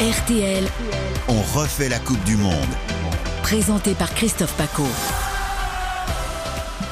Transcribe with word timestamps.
RTL, 0.00 0.64
On 1.28 1.40
refait 1.58 1.88
la 1.88 2.00
Coupe 2.00 2.22
du 2.24 2.36
Monde. 2.36 2.52
présenté 3.42 3.94
par 3.94 4.12
Christophe 4.12 4.52
Paco. 4.56 4.82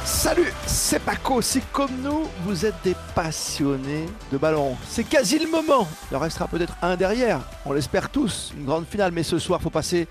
Salut, 0.04 0.52
c'est 0.66 1.00
Paco. 1.00 1.43
Si 1.43 1.61
comme 1.73 1.91
nous, 2.00 2.29
vous 2.45 2.64
êtes 2.64 2.77
des 2.84 2.95
passionnés 3.16 4.07
de 4.30 4.38
ballon, 4.38 4.77
c'est 4.88 5.02
quasi 5.02 5.41
le 5.41 5.50
moment. 5.50 5.88
Il 6.12 6.16
en 6.16 6.20
restera 6.20 6.46
peut-être 6.46 6.77
un 6.80 6.95
derrière. 6.96 7.41
On 7.66 7.73
l'espère 7.73 8.09
tous. 8.09 8.52
Une 8.57 8.66
grande 8.66 8.86
finale. 8.86 9.11
Mais 9.12 9.25
ce 9.25 9.41
soir, 9.41 9.61
faut 9.61 9.71
passer 9.71 10.07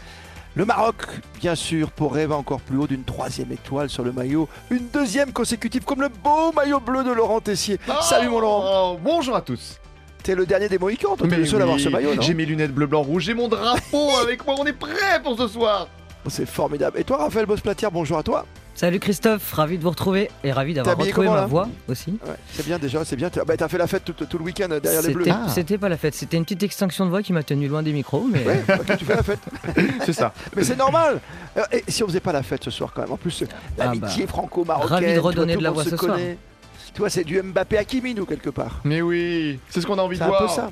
le 0.56 0.66
Maroc, 0.66 1.06
bien 1.40 1.56
sûr, 1.56 1.92
pour 1.92 2.14
rêver 2.14 2.34
encore 2.34 2.60
plus 2.60 2.78
haut 2.78 2.88
d'une 2.88 3.06
troisième 3.06 3.54
étoile 3.54 3.90
sur 3.90 4.04
le 4.04 4.12
maillot. 4.12 4.50
Une 4.70 4.90
deuxième 4.90 5.32
consécutive, 5.32 5.86
comme 5.86 6.02
le 6.02 6.10
beau 6.10 6.52
maillot 6.52 6.82
bleu 6.82 7.06
de 7.06 7.12
Laurent 7.12 7.40
Tessier. 7.40 7.80
Salut 8.02 8.28
mon 8.28 8.42
Laurent. 8.42 8.92
Oh, 8.96 9.00
bonjour 9.02 9.36
à 9.38 9.42
tous. 9.42 9.80
T'es 10.24 10.36
le 10.36 10.46
dernier 10.46 10.70
des 10.70 10.78
Mohicans. 10.78 11.16
Toi, 11.18 11.28
t'es 11.28 11.28
Mais 11.28 11.38
le 11.38 11.46
seul 11.46 11.62
à 11.62 11.64
avoir 11.64 11.80
ce 11.80 11.90
maillot, 11.90 12.12
J'ai 12.22 12.34
mes 12.34 12.46
lunettes 12.46 12.74
bleu, 12.74 12.86
blanc, 12.88 13.02
rouge, 13.02 13.24
j'ai 13.24 13.34
mon 13.34 13.48
drapeau 13.48 14.10
avec 14.22 14.46
moi, 14.46 14.56
on 14.60 14.66
est 14.66 14.74
prêt 14.74 15.22
pour 15.24 15.38
ce 15.38 15.48
soir. 15.48 15.88
C'est 16.30 16.46
formidable. 16.48 17.00
Et 17.00 17.04
toi, 17.04 17.18
Raphaël 17.18 17.48
Bosplatière, 17.48 17.92
bonjour 17.92 18.18
à 18.20 18.24
toi. 18.24 18.46
Salut 18.74 19.00
Christophe, 19.00 19.52
ravi 19.52 19.78
de 19.78 19.84
vous 19.84 19.90
retrouver 19.90 20.30
et 20.46 20.52
ravi 20.52 20.74
d'avoir 20.74 20.96
retrouvé 20.96 21.28
comment, 21.28 21.34
ma 21.34 21.46
voix 21.46 21.68
aussi. 21.90 22.12
Ouais, 22.26 22.36
c'est 22.54 22.66
bien 22.66 22.80
déjà, 22.80 23.04
c'est 23.04 23.18
bien. 23.18 23.30
T'as 23.30 23.44
bah, 23.44 23.58
t'as 23.58 23.68
fait 23.68 23.78
la 23.78 23.86
fête 23.86 24.06
tout, 24.06 24.14
tout 24.14 24.38
le 24.38 24.44
week-end 24.46 24.70
derrière 24.82 25.02
les 25.02 25.14
bleus. 25.14 25.26
C'était 25.26 25.36
Ah. 25.38 25.50
c'était 25.50 25.78
pas 25.78 25.90
la 25.90 25.98
fête, 25.98 26.14
c'était 26.16 26.38
une 26.38 26.44
petite 26.44 26.64
extinction 26.64 27.06
de 27.06 27.10
voix 27.10 27.22
qui 27.22 27.34
m'a 27.34 27.44
tenu 27.44 27.68
loin 27.68 27.84
des 27.84 27.92
micros, 27.92 28.26
mais 28.32 28.46
Ouais, 28.46 28.64
ok, 28.70 28.98
tu 28.98 29.04
fais 29.06 29.16
la 29.16 29.24
fête. 29.24 29.40
C'est 30.06 30.14
ça. 30.14 30.32
Mais 30.56 30.64
c'est 30.64 30.78
normal. 30.78 31.20
Euh, 31.58 31.62
Et 31.74 31.84
si 31.90 32.02
on 32.04 32.08
faisait 32.08 32.22
pas 32.22 32.32
la 32.32 32.44
fête 32.44 32.64
ce 32.64 32.72
soir 32.72 32.92
quand 32.96 33.02
même 33.02 33.12
En 33.12 33.18
plus, 33.18 33.44
l'amitié 33.78 34.26
franco-marocaine. 34.26 34.90
ravi 34.90 35.14
de 35.16 35.20
redonner 35.20 35.54
tout 35.54 35.60
de 35.60 35.64
la 35.66 35.72
voix 35.72 35.84
ce 35.84 35.98
soir. 35.98 36.14
connaît. 36.16 36.38
Tu 36.38 36.51
vois, 37.00 37.10
c'est 37.10 37.24
du 37.24 37.42
Mbappé 37.42 37.78
Hakimi, 37.78 38.14
nous, 38.14 38.26
quelque 38.26 38.50
part. 38.50 38.80
Mais 38.84 39.02
oui, 39.02 39.60
c'est 39.70 39.82
ce 39.82 39.88
qu'on 39.88 39.98
a 39.98 40.02
envie 40.02 40.18
C'est 40.18 40.24
de 40.24 40.26
un 40.26 40.30
voir. 40.30 40.42
peu 40.44 40.48
ça. 40.50 40.72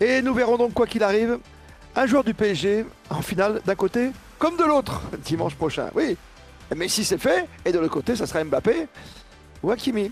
Et 0.00 0.20
nous 0.22 0.34
verrons 0.34 0.56
donc, 0.56 0.72
quoi 0.74 0.86
qu'il 0.86 1.02
arrive, 1.02 1.38
un 1.94 2.06
joueur 2.06 2.24
du 2.24 2.34
PSG 2.34 2.84
en 3.10 3.22
finale 3.22 3.60
d'un 3.64 3.74
côté 3.74 4.10
comme 4.38 4.56
de 4.56 4.64
l'autre, 4.64 5.02
dimanche 5.24 5.54
prochain. 5.54 5.88
Oui. 5.94 6.16
Mais 6.74 6.88
si 6.88 7.04
c'est 7.04 7.18
fait, 7.18 7.46
et 7.64 7.72
de 7.72 7.78
l'autre 7.78 7.92
côté, 7.94 8.16
ça 8.16 8.26
sera 8.26 8.42
Mbappé 8.44 8.86
ou 9.62 9.70
Hakimi. 9.70 10.10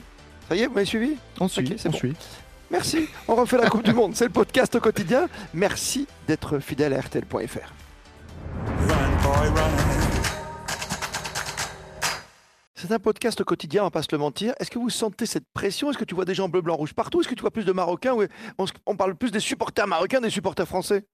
Ça 0.48 0.54
y 0.56 0.60
est, 0.62 0.66
vous 0.66 0.74
m'avez 0.74 0.86
suivi? 0.86 1.16
On 1.40 1.48
suit, 1.48 1.74
c'est 1.78 1.88
on 1.88 1.92
bon. 1.92 1.98
suit. 1.98 2.14
Merci. 2.70 3.08
On 3.28 3.34
refait 3.34 3.58
la 3.58 3.68
Coupe 3.68 3.82
du 3.84 3.92
Monde. 3.92 4.12
C'est 4.14 4.24
le 4.24 4.30
podcast 4.30 4.74
au 4.74 4.80
quotidien. 4.80 5.28
Merci 5.52 6.06
d'être 6.26 6.58
fidèle 6.60 6.94
à 6.94 7.00
RTL.fr. 7.00 7.72
C'est 12.86 12.92
un 12.92 12.98
podcast 12.98 13.42
quotidien, 13.42 13.80
on 13.80 13.86
va 13.86 13.90
pas 13.90 14.02
se 14.02 14.08
le 14.12 14.18
mentir. 14.18 14.52
Est-ce 14.60 14.70
que 14.70 14.78
vous 14.78 14.90
sentez 14.90 15.24
cette 15.24 15.46
pression? 15.54 15.88
Est-ce 15.88 15.96
que 15.96 16.04
tu 16.04 16.14
vois 16.14 16.26
des 16.26 16.34
gens 16.34 16.50
bleu, 16.50 16.60
blanc, 16.60 16.76
rouge 16.76 16.92
partout? 16.92 17.22
Est-ce 17.22 17.28
que 17.30 17.34
tu 17.34 17.40
vois 17.40 17.50
plus 17.50 17.64
de 17.64 17.72
Marocains? 17.72 18.14
On 18.84 18.94
parle 18.94 19.14
plus 19.14 19.30
des 19.30 19.40
supporters 19.40 19.86
marocains 19.86 20.20
des 20.20 20.28
supporters 20.28 20.68
français? 20.68 21.06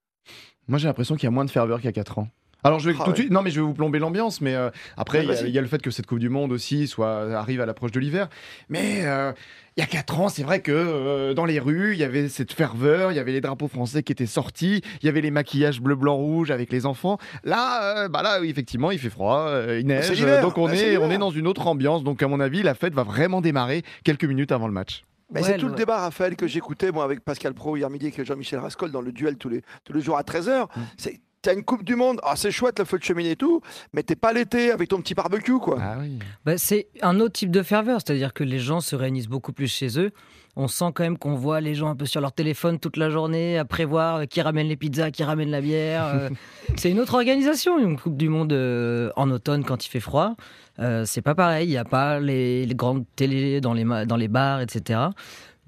Moi 0.67 0.79
j'ai 0.81 0.89
l'impression 0.89 1.15
qu'il 1.15 1.25
y 1.25 1.27
a 1.29 1.31
moins 1.31 1.45
de 1.45 1.51
ferveur 1.51 1.79
qu'il 1.79 1.85
y 1.85 1.89
a 1.89 1.93
4 1.93 2.19
ans. 2.19 2.29
Alors 2.65 2.79
je 2.79 2.91
vais 2.91 2.97
Ah 2.99 3.05
tout 3.05 3.11
de 3.13 3.17
ouais. 3.17 3.21
suite, 3.23 3.31
non 3.33 3.43
mais 3.43 3.51
je 3.51 3.61
vais 3.61 3.67
vous 3.67 3.75
plomber 3.75 3.99
l'ambiance, 3.99 4.41
mais 4.41 4.55
euh, 4.55 4.71
après 4.97 5.19
Ouais, 5.27 5.37
il 5.43 5.49
y 5.51 5.59
a- 5.59 5.61
y, 5.61 5.63
le 5.63 5.69
fait 5.69 5.81
que 5.83 5.91
cette 5.91 6.07
Coupe 6.07 6.19
du 6.19 6.29
Monde 6.29 6.53
aussi 6.53 6.87
soit 6.87 7.35
arrive 7.37 7.61
à 7.61 7.67
l'approche 7.67 7.93
de 7.93 8.01
l'hiver. 8.01 8.29
Mais 8.69 9.01
euh, 9.05 9.33
il 9.77 9.81
y 9.81 9.83
a 9.83 9.87
4 9.87 10.21
ans, 10.21 10.29
c'est 10.29 10.43
vrai 10.43 10.61
que 10.61 10.73
euh, 10.73 11.33
dans 11.35 11.45
les 11.47 11.59
rues, 11.59 11.93
il 11.95 11.99
y 11.99 12.05
avait 12.05 12.29
cette 12.29 12.53
ferveur, 12.53 13.13
il 13.13 13.17
y 13.17 13.19
avait 13.19 13.33
les 13.33 13.41
drapeaux 13.41 13.69
français 13.69 14.03
qui 14.03 14.13
étaient 14.13 14.27
sortis, 14.27 14.83
il 15.03 15.07
y 15.07 15.09
avait 15.09 15.21
les 15.23 15.31
maquillages 15.31 15.81
bleu, 15.81 15.95
blanc, 15.95 16.17
rouge 16.17 16.51
avec 16.51 16.71
les 16.73 16.87
enfants. 16.87 17.19
Là, 17.45 18.05
euh, 18.05 18.09
bah 18.09 18.23
là, 18.23 18.41
oui, 18.41 18.51
effectivement, 18.51 18.91
il 18.91 18.99
fait 18.99 19.11
froid, 19.11 19.47
euh, 19.49 19.81
il 19.83 19.87
C'est 20.03 20.11
neige, 20.21 20.43
donc 20.43 20.59
on 20.59 20.67
Bah, 20.67 20.75
est, 20.75 20.97
on 20.99 21.11
est 21.11 21.19
dans 21.19 21.31
une 21.31 21.47
autre 21.47 21.67
ambiance. 21.67 22.05
Donc 22.05 22.23
à 22.23 22.29
mon 22.29 22.41
avis, 22.41 22.63
la 22.63 22.75
fête 22.75 22.93
va 22.95 23.03
vraiment 23.05 23.41
démarrer 23.41 23.83
quelques 24.05 24.25
minutes 24.25 24.53
avant 24.53 24.67
le 24.67 24.73
match. 24.75 25.05
Mais 25.33 25.41
Ouais, 25.43 25.47
c'est 25.47 25.57
tout 25.59 25.69
le 25.69 25.77
débat, 25.77 25.99
Raphaël, 26.01 26.35
que 26.35 26.49
j'écoutais 26.49 26.91
moi 26.91 27.05
avec 27.05 27.21
Pascal 27.21 27.55
Pro 27.55 27.77
hier 27.77 27.89
midi 27.89 28.07
avec 28.07 28.27
Jean-Michel 28.27 28.59
Rascol 28.59 28.91
dans 28.91 29.01
le 29.01 29.13
duel 29.13 29.37
tous 29.37 29.49
les, 29.49 29.63
tous 29.85 29.93
les 29.93 30.01
jours 30.01 30.19
à 30.19 30.23
13h. 30.23 30.65
Mm. 30.65 30.81
C'est 30.97 31.21
T'as 31.43 31.55
une 31.55 31.65
Coupe 31.65 31.85
du 31.85 31.97
Monde, 31.97 32.21
ah, 32.23 32.37
c'est 32.37 32.51
chouette 32.51 32.79
le 32.81 32.85
feu 32.85 32.99
de 32.99 33.03
cheminée 33.03 33.31
et 33.31 33.37
tout, 33.37 33.63
mais 33.95 34.03
t'es 34.03 34.15
pas 34.15 34.33
l'été 34.35 34.73
avec 34.73 34.91
ton 34.91 35.01
petit 35.01 35.15
barbecue 35.15 35.59
quoi. 35.59 35.79
Ah 35.81 35.97
oui. 35.99 36.19
bah, 36.45 36.59
c'est 36.59 36.89
un 37.01 37.19
autre 37.19 37.33
type 37.33 37.51
de 37.51 37.63
ferveur, 37.63 38.01
c'est-à-dire 38.05 38.35
que 38.35 38.45
les 38.45 38.59
gens 38.59 38.81
se 38.83 38.95
réunissent 38.95 39.29
beaucoup 39.29 39.55
plus 39.55 39.67
chez 39.69 39.99
eux. 39.99 40.11
On 40.57 40.69
sent 40.69 40.87
quand 40.95 41.03
même 41.03 41.17
qu'on 41.17 41.37
voit 41.37 41.63
les 41.63 41.75
gens 41.75 41.89
un 41.89 41.97
peu 41.97 42.05
sur 42.05 42.21
leur 42.21 42.33
téléphone 42.33 42.79
toute 42.79 42.99
la 42.99 43.09
journée 43.09 43.57
à 43.57 43.65
prévoir 43.65 44.17
euh, 44.17 44.25
qui 44.27 44.43
ramène 44.43 44.67
les 44.69 44.77
pizzas, 44.77 45.11
qui 45.13 45.23
ramène 45.25 45.51
la 45.51 45.63
bière. 45.63 46.05
euh. 46.07 46.29
c'est 46.77 46.91
une 46.91 47.01
autre 47.01 47.15
organisation, 47.15 47.79
une 47.79 47.97
Coupe 47.99 48.19
du 48.19 48.29
Monde 48.29 48.53
euh, 48.53 49.11
en 49.17 49.31
automne 49.31 49.65
quand 49.65 49.87
il 49.87 49.89
fait 49.89 50.01
froid. 50.01 50.35
Euh, 50.79 51.05
c'est 51.07 51.23
pas 51.23 51.35
pareil, 51.35 51.69
il 51.69 51.71
n'y 51.71 51.79
a 51.79 51.85
pas 51.87 52.21
les, 52.21 52.67
les 52.67 52.75
grandes 52.75 53.05
télés 53.17 53.63
dans 53.63 53.73
les, 53.73 53.85
dans 54.07 54.17
les 54.17 54.29
bars, 54.29 54.61
etc. 54.61 55.01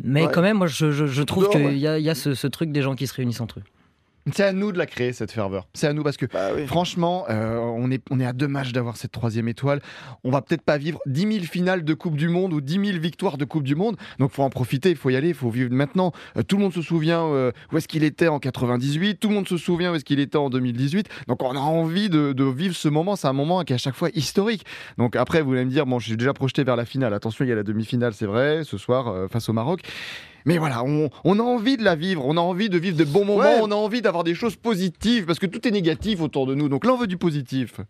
Mais 0.03 0.27
Ouais. 0.27 0.33
quand 0.35 0.43
même, 0.43 0.59
moi 0.59 0.67
je, 0.67 0.91
je- 0.91 1.07
je 1.07 1.23
trouve 1.23 1.49
qu'il 1.49 1.65
ouais. 1.65 1.79
y 1.79 1.87
a, 1.87 1.99
il 1.99 2.05
y 2.05 2.11
a 2.11 2.15
ce, 2.15 2.35
ce 2.35 2.47
truc 2.47 2.73
des 2.73 2.83
gens 2.83 2.95
qui 2.95 3.07
se 3.07 3.15
réunissent 3.15 3.41
entre 3.41 3.61
eux. 3.61 3.65
C'est 4.33 4.45
à 4.45 4.53
nous 4.53 4.71
de 4.71 4.79
la 4.79 4.87
créer 4.87 5.13
cette 5.13 5.33
ferveur. 5.33 5.67
C'est 5.75 5.89
à 5.89 5.93
nous 5.93 6.03
parce 6.05 6.17
que 6.17 6.27
Bah 6.27 6.51
oui. 6.55 6.67
Franchement, 6.67 7.25
euh, 7.29 7.57
on, 7.59 7.91
est, 7.91 8.03
on 8.11 8.21
est 8.21 8.27
à 8.27 8.33
deux 8.33 8.47
matchs 8.47 8.73
d'avoir 8.73 8.97
cette 8.97 9.11
troisième 9.11 9.49
étoile. 9.49 9.81
On 10.23 10.31
va 10.31 10.43
peut-être 10.43 10.63
pas 10.63 10.79
vivre 10.79 11.01
10 11.07 11.21
000 11.41 11.45
finales 11.45 11.85
de 11.85 11.95
Coupe 11.95 12.17
du 12.17 12.29
Monde 12.29 12.53
ou 12.53 12.61
10 12.61 12.87
000 12.93 12.99
victoires 13.01 13.37
de 13.37 13.45
Coupe 13.45 13.65
du 13.65 13.75
Monde. 13.75 13.97
Donc 14.19 14.31
faut 14.31 14.43
en 14.45 14.51
profiter, 14.51 14.91
il 14.91 14.97
faut 14.97 15.11
y 15.11 15.17
aller, 15.17 15.29
il 15.29 15.35
faut 15.35 15.51
vivre 15.51 15.73
maintenant. 15.73 16.13
Euh, 16.37 16.43
tout 16.43 16.57
le 16.57 16.63
monde 16.63 16.73
se 16.73 16.83
souvient 16.83 17.25
euh, 17.25 17.51
où 17.73 17.79
est-ce 17.79 17.89
qu'il 17.89 18.05
était 18.05 18.29
en 18.29 18.39
98, 18.39 19.19
tout 19.19 19.29
le 19.29 19.35
monde 19.35 19.49
se 19.49 19.57
souvient 19.57 19.93
où 19.93 19.95
est-ce 19.97 20.05
qu'il 20.05 20.21
était 20.21 20.39
en 20.39 20.51
2018. 20.51 21.09
Donc 21.27 21.43
on 21.43 21.57
a 21.57 21.61
envie 21.61 22.09
de, 22.09 22.33
de 22.33 22.45
vivre 22.45 22.77
ce 22.77 22.89
moment. 22.89 23.17
C'est 23.17 23.29
un 23.29 23.33
moment 23.33 23.65
qui 23.65 23.73
est 23.73 23.77
à 23.77 23.79
chaque 23.79 23.97
fois 23.97 24.11
historique. 24.15 24.65
Donc 24.99 25.17
après, 25.17 25.43
vous 25.43 25.53
allez 25.53 25.65
me 25.65 25.71
dire, 25.71 25.87
bon, 25.87 25.99
je 25.99 26.07
suis 26.07 26.17
déjà 26.17 26.33
projeté 26.33 26.63
vers 26.65 26.77
la 26.77 26.85
finale. 26.85 27.13
Attention, 27.15 27.45
il 27.45 27.49
y 27.49 27.53
a 27.53 27.57
la 27.57 27.63
demi-finale, 27.65 28.15
c'est 28.15 28.27
vrai, 28.27 28.63
ce 28.65 28.79
soir 28.79 29.09
euh, 29.09 29.27
face 29.29 29.49
au 29.49 29.53
Maroc. 29.53 29.81
Mais 30.45 30.59
voilà, 30.59 30.83
on, 30.85 31.11
on 31.25 31.39
a 31.39 31.43
envie 31.43 31.77
de 31.77 31.85
la 31.85 31.95
vivre, 31.95 32.25
on 32.27 32.37
a 32.37 32.41
envie 32.41 32.69
de 32.69 32.79
vivre 32.79 32.97
de 32.97 33.05
bons 33.05 33.25
moments, 33.25 33.41
Ouais. 33.43 33.61
on 33.63 33.71
a 33.71 33.75
envie 33.77 34.03
d'avoir 34.03 34.25
des 34.25 34.35
choses 34.35 34.57
positives, 34.57 35.25
parce 35.27 35.39
que 35.39 35.47
tout 35.47 35.67
est 35.67 35.71
négatif 35.71 36.21
autour 36.21 36.47
de 36.47 36.55
nous. 36.55 36.69
Donc 36.69 36.85
là, 36.85 36.93
on 36.93 36.97
veut 36.99 37.07
du 37.07 37.17
positif. 37.19 37.81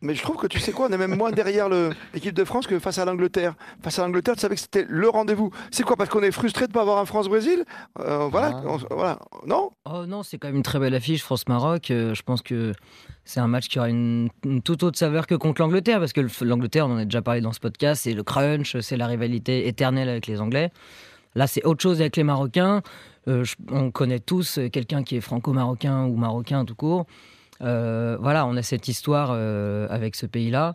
Mais 0.00 0.14
je 0.14 0.22
trouve 0.22 0.36
que 0.36 0.46
tu 0.46 0.60
sais 0.60 0.70
quoi, 0.70 0.86
on 0.88 0.92
est 0.92 0.96
même 0.96 1.16
moins 1.16 1.32
derrière 1.32 1.68
l'équipe 2.14 2.32
de 2.32 2.44
France 2.44 2.68
que 2.68 2.78
face 2.78 2.98
à 2.98 3.04
l'Angleterre. 3.04 3.54
Face 3.82 3.98
à 3.98 4.02
l'Angleterre, 4.02 4.34
tu 4.36 4.40
savais 4.42 4.54
que 4.54 4.60
c'était 4.60 4.86
le 4.88 5.08
rendez-vous. 5.08 5.50
C'est 5.72 5.82
quoi 5.82 5.96
Parce 5.96 6.08
qu'on 6.08 6.22
est 6.22 6.30
frustré 6.30 6.66
de 6.66 6.70
ne 6.70 6.74
pas 6.74 6.82
avoir 6.82 6.98
un 6.98 7.04
France-Brésil? 7.04 7.64
Euh, 7.98 8.28
Voilà, 8.30 8.52
Ah. 8.54 8.62
on- 8.64 8.94
voilà. 8.94 9.18
Non? 9.44 9.70
Oh 9.86 10.06
non, 10.06 10.22
c'est 10.22 10.38
quand 10.38 10.46
même 10.46 10.56
une 10.58 10.62
très 10.62 10.78
belle 10.78 10.94
affiche, 10.94 11.24
France-Maroc. 11.24 11.90
Euh, 11.90 12.14
je 12.14 12.22
pense 12.22 12.42
que 12.42 12.74
c'est 13.24 13.40
un 13.40 13.48
match 13.48 13.66
qui 13.66 13.80
aura 13.80 13.88
une, 13.88 14.28
une 14.44 14.62
toute 14.62 14.84
autre 14.84 14.96
saveur 14.96 15.26
que 15.26 15.34
contre 15.34 15.62
l'Angleterre, 15.62 15.98
parce 15.98 16.12
que 16.12 16.20
le- 16.20 16.30
l'Angleterre, 16.42 16.86
on 16.86 16.92
en 16.92 16.98
a 16.98 17.04
déjà 17.04 17.20
parlé 17.20 17.40
dans 17.40 17.52
ce 17.52 17.58
podcast, 17.58 18.02
c'est 18.04 18.12
le 18.14 18.22
crunch, 18.22 18.78
c'est 18.78 18.96
la 18.96 19.08
rivalité 19.08 19.66
éternelle 19.66 20.08
avec 20.08 20.28
les 20.28 20.40
Anglais. 20.40 20.70
Là, 21.38 21.46
c'est 21.46 21.64
autre 21.64 21.80
chose 21.80 22.00
avec 22.00 22.16
les 22.16 22.24
Marocains. 22.24 22.82
Euh, 23.28 23.44
on 23.70 23.92
connaît 23.92 24.18
tous 24.18 24.58
euh, 24.58 24.68
quelqu'un 24.68 25.04
qui 25.04 25.16
est 25.16 25.20
franco-marocain 25.20 26.04
ou 26.06 26.16
marocain 26.16 26.64
tout 26.64 26.74
court. 26.74 27.06
Euh, 27.60 28.16
voilà, 28.20 28.44
on 28.44 28.56
a 28.56 28.62
cette 28.62 28.88
histoire 28.88 29.30
avec 29.30 30.16
ce 30.16 30.26
pays-là. 30.26 30.72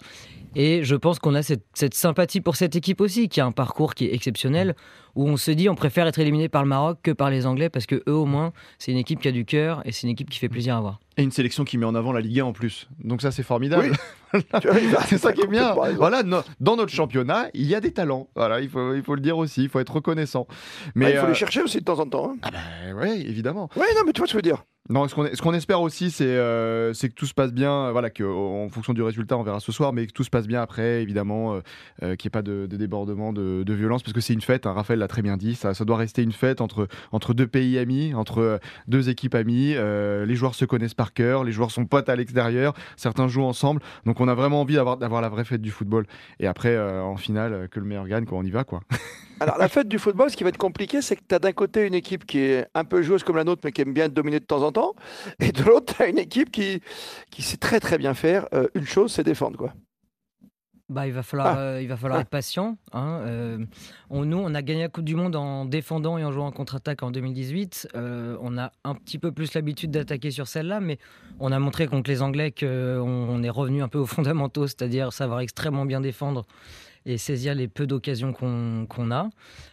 Et 0.56 0.84
je 0.84 0.96
pense 0.96 1.20
qu'on 1.20 1.36
a 1.36 1.42
cette 1.42 1.94
sympathie 1.94 2.40
pour 2.40 2.56
cette 2.56 2.78
équipe 2.78 3.02
aussi, 3.02 3.28
qui 3.28 3.42
a 3.42 3.46
un 3.46 3.52
parcours 3.52 3.94
qui 3.94 4.06
est 4.06 4.14
exceptionnel, 4.14 4.76
où 5.16 5.28
on 5.28 5.38
se 5.38 5.52
dit 5.52 5.70
on 5.70 5.76
préfère 5.76 6.08
être 6.08 6.20
éliminé 6.20 6.50
par 6.50 6.64
le 6.64 6.70
Maroc 6.70 7.00
que 7.04 7.12
par 7.12 7.30
les 7.30 7.46
Anglais, 7.46 7.70
parce 7.70 7.86
que 7.86 8.04
eux 8.08 8.14
au 8.14 8.26
moins, 8.26 8.52
c'est 8.80 8.92
une 8.92 8.98
équipe 8.98 9.20
qui 9.22 9.28
a 9.28 9.32
du 9.32 9.46
cœur 9.46 9.82
et 9.86 9.92
c'est 9.92 10.04
une 10.08 10.12
équipe 10.14 10.30
qui 10.30 10.40
fait 10.40 10.50
plaisir 10.50 10.76
à 10.76 10.82
voir. 10.82 11.00
Et 11.18 11.24
une 11.24 11.32
sélection 11.32 11.64
qui 11.64 11.78
met 11.78 11.86
en 11.86 11.94
avant 11.94 12.12
la 12.12 12.22
Ligue 12.22 12.40
1 12.40 12.46
en 12.46 12.54
plus. 12.54 12.88
Donc 13.04 13.22
ça, 13.22 13.30
c'est 13.32 13.44
formidable. 13.44 13.92
C'est 15.06 15.18
ça 15.20 15.32
qui 15.32 15.42
est 15.42 15.48
bien. 15.48 15.76
Voilà, 15.96 16.24
no- 16.24 16.42
dans 16.60 16.76
notre 16.76 16.92
championnat, 16.92 17.50
il 17.54 17.66
y 17.68 17.76
a 17.76 17.80
des 17.80 17.92
talents. 17.92 18.30
Voilà, 18.36 18.62
il 18.62 18.70
faut, 18.70 18.96
il 18.96 19.04
faut 19.04 19.14
le 19.14 19.22
dire 19.22 19.38
aussi, 19.38 19.62
il 19.64 19.70
faut 19.70 19.80
être 19.80 19.94
reconnaissant. 19.94 20.48
Bah, 20.96 21.10
il 21.12 21.18
faut 21.18 21.26
euh, 21.26 21.30
les 21.30 21.36
chercher 21.36 21.62
aussi 21.62 21.78
de 21.80 21.84
temps 21.84 22.00
en 22.00 22.08
temps. 22.08 22.32
hein. 22.32 22.38
Ah 22.42 22.50
bah 22.52 23.00
ouais, 23.00 23.20
évidemment. 23.22 23.70
Oui, 23.76 23.84
non, 23.96 24.02
mais 24.08 24.12
tu 24.12 24.20
vois 24.22 24.28
ce 24.28 24.34
que 24.34 24.40
je 24.40 24.48
veux 24.48 24.54
dire. 24.56 24.64
Non, 24.90 25.08
ce 25.08 25.16
qu'on 25.16 25.26
ce 25.32 25.42
qu'on 25.42 25.54
espère 25.54 25.82
aussi, 25.82 26.10
c'est 26.12 26.26
euh, 26.26 26.94
c'est 26.94 27.08
que 27.10 27.14
tout 27.14 27.26
se 27.28 27.34
passe 27.34 27.54
bien. 27.54 27.72
euh, 27.86 27.92
Voilà, 27.92 28.10
que 28.10 28.24
en 28.24 28.68
fonction 28.70 28.94
du 28.94 29.02
résultat, 29.02 29.38
on 29.38 29.44
verra 29.44 29.60
ce 29.60 29.72
soir, 29.72 29.94
mais 29.94 30.08
que 30.08 30.12
tout 30.12 30.24
se 30.26 30.30
passe 30.30 30.46
bien 30.48 30.62
après, 30.62 31.02
évidemment, 31.04 31.54
euh, 31.54 31.60
euh, 32.02 32.16
qu'il 32.16 32.28
n'y 32.28 32.32
ait 32.32 32.38
pas 32.38 32.42
de, 32.42 32.66
de 32.68 32.76
débordement, 32.76 33.32
de, 33.34 33.64
de 33.64 33.74
violence, 33.74 34.04
parce 34.04 34.14
que 34.14 34.20
c'est 34.20 34.34
une 34.34 34.42
fête. 34.42 34.66
hein, 34.66 34.74
Raphaël 34.74 35.00
l'a 35.04 35.08
très 35.08 35.22
bien 35.22 35.38
dit. 35.38 35.56
Ça, 35.56 35.74
ça 35.74 35.86
doit 35.86 35.98
rester 35.98 36.24
une 36.24 36.32
fête 36.32 36.62
entre 36.62 36.88
entre 37.12 37.34
deux 37.34 37.48
pays 37.48 37.78
amis, 37.78 38.14
entre 38.14 38.40
euh, 38.40 38.58
deux 38.88 39.10
équipes 39.10 39.36
amies. 39.36 39.74
euh, 39.76 40.26
les 40.26 40.36
joueurs 40.36 40.56
se 40.56 40.66
connaissent 40.66 40.94
par 40.94 41.14
cœur, 41.14 41.44
les 41.44 41.52
joueurs 41.52 41.72
sont 41.72 41.86
potes 41.86 42.10
à 42.10 42.16
l'extérieur. 42.16 42.74
Certains 42.96 43.28
jouent 43.28 43.44
ensemble, 43.44 43.82
donc 44.06 44.20
on 44.20 44.28
a 44.28 44.34
vraiment 44.34 44.62
envie 44.62 44.76
d'avoir 44.76 44.98
d'avoir 44.98 45.22
la 45.22 45.30
vraie 45.30 45.46
fête 45.46 45.62
du 45.62 45.72
football. 45.72 46.06
Et 46.40 46.48
après, 46.48 46.70
euh, 46.70 47.04
en 47.04 47.18
finale, 47.18 47.68
que 47.70 47.80
le 47.80 47.86
meilleur 47.86 48.08
gagne, 48.08 48.26
quand 48.26 48.38
on 48.38 48.44
y 48.44 48.52
va, 48.52 48.64
quoi. 48.64 48.82
Alors, 49.40 49.58
la 49.58 49.68
fête 49.68 49.90
du 49.90 50.00
football, 50.00 50.30
ce 50.30 50.38
qui 50.38 50.44
va 50.44 50.50
être 50.50 50.58
compliqué, 50.58 51.02
c'est 51.02 51.16
que 51.18 51.24
tu 51.28 51.36
as 51.36 51.40
d'un 51.40 51.52
côté 51.52 51.86
une 51.86 51.96
équipe 51.96 52.26
qui 52.26 52.40
est 52.40 52.66
un 52.76 52.86
peu 52.86 53.02
joueuse 53.02 53.24
comme 53.24 53.36
la 53.36 53.44
nôtre, 53.44 53.62
mais 53.66 53.72
qui 53.72 53.82
aime 53.82 53.94
bien 53.94 54.08
dominée 54.08 54.40
de 54.40 54.46
temps 54.46 54.64
en 54.64 54.72
temps. 54.72 54.94
Et 55.40 55.52
de 55.52 55.64
l'autre, 55.64 55.96
tu 55.96 56.02
as 56.02 56.08
une 56.08 56.20
équipe 56.20 56.50
qui, 56.50 56.82
qui 57.30 57.42
sait 57.42 57.58
très 57.58 57.80
très 57.80 57.98
bien 57.98 58.14
faire. 58.14 58.48
une 58.74 58.86
chose, 58.86 59.12
c'est 59.12 59.24
défendre. 59.24 59.58
Quoi. 59.58 59.74
Bah, 60.94 61.08
il 61.08 61.14
va 61.14 61.24
falloir, 61.24 61.48
Ah. 61.48 61.60
euh, 61.60 61.80
il 61.82 61.88
va 61.88 61.98
falloir 61.98 62.20
Ah. 62.20 62.22
être 62.22 62.30
patient. 62.30 62.78
hein. 62.94 63.20
Euh, 63.26 63.66
on, 64.10 64.26
nous, 64.26 64.38
on 64.38 64.54
a 64.54 64.62
gagné 64.62 64.82
la 64.84 64.90
Coupe 64.90 65.04
du 65.06 65.16
Monde 65.16 65.36
en 65.36 65.66
défendant 65.66 66.18
et 66.18 66.24
en 66.24 66.32
jouant 66.32 66.46
en 66.48 66.52
contre-attaque 66.52 67.02
en 67.04 67.10
2018. 67.12 67.88
Euh, 67.96 68.38
on 68.42 68.58
a 68.58 68.72
un 68.84 68.94
petit 68.96 69.18
peu 69.18 69.32
plus 69.32 69.54
l'habitude 69.56 69.92
d'attaquer 69.92 70.30
sur 70.32 70.48
celle-là, 70.48 70.80
mais 70.80 71.00
on 71.40 71.52
a 71.52 71.58
montré 71.60 71.88
contre 71.88 72.10
les 72.10 72.22
Anglais 72.22 72.52
qu'on 72.58 72.68
on 73.02 73.42
est 73.44 73.50
revenu 73.50 73.82
un 73.82 73.88
peu 73.88 73.98
aux 74.00 74.06
fondamentaux, 74.06 74.68
c'est-à-dire 74.68 75.12
savoir 75.12 75.40
extrêmement 75.40 75.86
bien 75.86 76.00
défendre 76.00 76.46
et 77.06 77.18
saisir 77.18 77.54
les 77.54 77.68
peu 77.68 77.86
d'occasions 77.86 78.32
qu'on 78.32 79.12
a. 79.12 79.30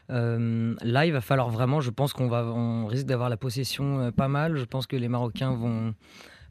Là, 0.08 1.06
il 1.06 1.12
va 1.12 1.20
falloir 1.20 1.48
vraiment, 1.50 1.80
je 1.80 1.90
pense 1.90 2.12
qu'on 2.12 2.28
va, 2.28 2.44
on 2.44 2.86
risque 2.86 3.06
d'avoir 3.06 3.28
la 3.28 3.36
possession 3.36 4.10
pas 4.12 4.26
mal. 4.28 4.56
Je 4.56 4.64
pense 4.64 4.86
que 4.86 4.96
les 4.96 5.08
Marocains 5.08 5.52
vont 5.52 5.94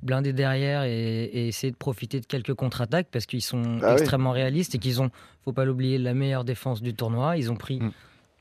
blinder 0.01 0.34
derrière 0.34 0.84
et, 0.84 1.24
et 1.25 1.48
essayer 1.48 1.72
de 1.72 1.78
profiter 1.78 2.19
de 2.22 2.25
quelques 2.25 2.54
contre-attaques 2.54 3.07
parce 3.12 3.25
qu'ils 3.25 3.42
sont 3.42 3.80
Ah 3.81 3.88
oui. 3.88 3.92
extrêmement 3.94 4.31
réalistes 4.31 4.75
et 4.75 4.78
qu'ils 4.78 5.01
ont, 5.01 5.10
faut 5.44 5.51
pas 5.54 5.66
l'oublier, 5.66 5.98
la 5.98 6.13
meilleure 6.13 6.44
défense 6.46 6.81
du 6.81 6.94
tournoi. 6.94 7.38
Ils 7.38 7.51
ont 7.51 7.56
pris 7.57 7.80
Mm. 7.80 7.92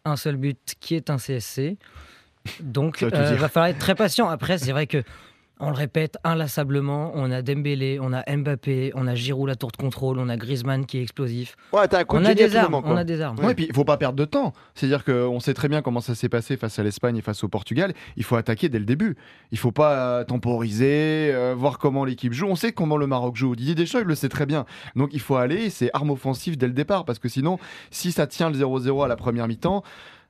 un 0.05 0.17
seul 0.17 0.37
but 0.37 0.75
qui 0.81 0.95
est 0.95 1.11
un 1.11 1.17
CSC. 1.19 1.77
Donc, 2.61 3.01
il 3.03 3.11
dire. 3.11 3.37
va 3.37 3.49
falloir 3.49 3.69
être 3.71 3.79
très 3.79 3.95
patient. 3.95 4.29
Après, 4.29 4.57
c'est 4.59 4.73
vrai 4.73 4.87
que 4.87 5.03
on 5.61 5.71
le 5.71 5.77
répète 5.77 6.19
inlassablement, 6.25 7.13
on 7.15 7.31
a 7.31 7.43
Dembélé, 7.43 7.99
on 8.01 8.13
a 8.13 8.25
Mbappé, 8.37 8.93
on 8.95 9.07
a 9.07 9.15
Giroud 9.15 9.49
la 9.49 9.57
tour 9.57 9.71
de 9.71 9.77
contrôle, 9.77 10.19
on 10.19 10.29
a 10.29 10.37
Griezmann 10.37 10.87
qui 10.87 10.99
est 10.99 11.03
explosif. 11.03 11.57
Ouais, 11.73 11.89
t'as 11.89 12.01
un 12.01 12.05
coup 12.05 12.17
On 12.17 12.21
de 12.21 12.27
a 12.27 12.35
des 12.35 12.55
armes, 12.57 12.73
moment, 12.73 12.89
on 12.89 12.97
a 12.97 13.05
des 13.05 13.21
armes. 13.21 13.39
Ouais, 13.41 13.53
et 13.53 13.55
puis 13.55 13.67
il 13.69 13.75
faut 13.75 13.85
pas 13.85 13.97
perdre 13.97 14.17
de 14.17 14.25
temps. 14.25 14.53
C'est-à-dire 14.75 15.05
qu'on 15.05 15.41
sait 15.41 15.55
très 15.55 15.69
bien 15.69 15.83
comment 15.83 16.01
ça 16.01 16.15
s'est 16.15 16.29
passé 16.29 16.57
face 16.57 16.79
à 16.79 16.83
l'Espagne 16.83 17.17
et 17.17 17.23
face 17.23 17.43
au 17.45 17.49
Portugal. 17.49 17.93
Il 18.17 18.25
faut 18.25 18.37
attaquer 18.37 18.69
dès 18.69 18.79
le 18.79 18.85
début. 18.85 19.17
Il 19.51 19.59
faut 19.59 19.73
pas 19.73 20.21
euh, 20.21 20.25
temporiser, 20.25 21.31
euh, 21.33 21.55
voir 21.57 21.79
comment 21.79 22.05
l'équipe 22.05 22.33
joue. 22.33 22.47
On 22.47 22.57
sait 22.57 22.73
comment 22.73 22.97
le 22.97 23.07
Maroc 23.07 23.37
joue. 23.37 23.57
Didier 23.57 23.75
Deschamps, 23.75 24.01
il 24.01 24.07
le 24.07 24.15
sait 24.15 24.29
très 24.29 24.47
bien. 24.47 24.65
Donc 24.97 25.11
il 25.13 25.21
faut 25.21 25.37
aller, 25.37 25.71
c'est 25.71 25.91
arme 25.93 26.11
offensive 26.11 26.57
dès 26.57 26.67
le 26.67 26.73
départ. 26.73 27.05
Parce 27.05 27.19
que 27.19 27.29
sinon, 27.29 27.59
si 27.91 28.13
ça 28.13 28.27
tient 28.27 28.51
le 28.51 28.57
0-0 28.57 29.05
à 29.05 29.09
la 29.09 29.17
première 29.17 29.49
mi-temps, 29.49 29.83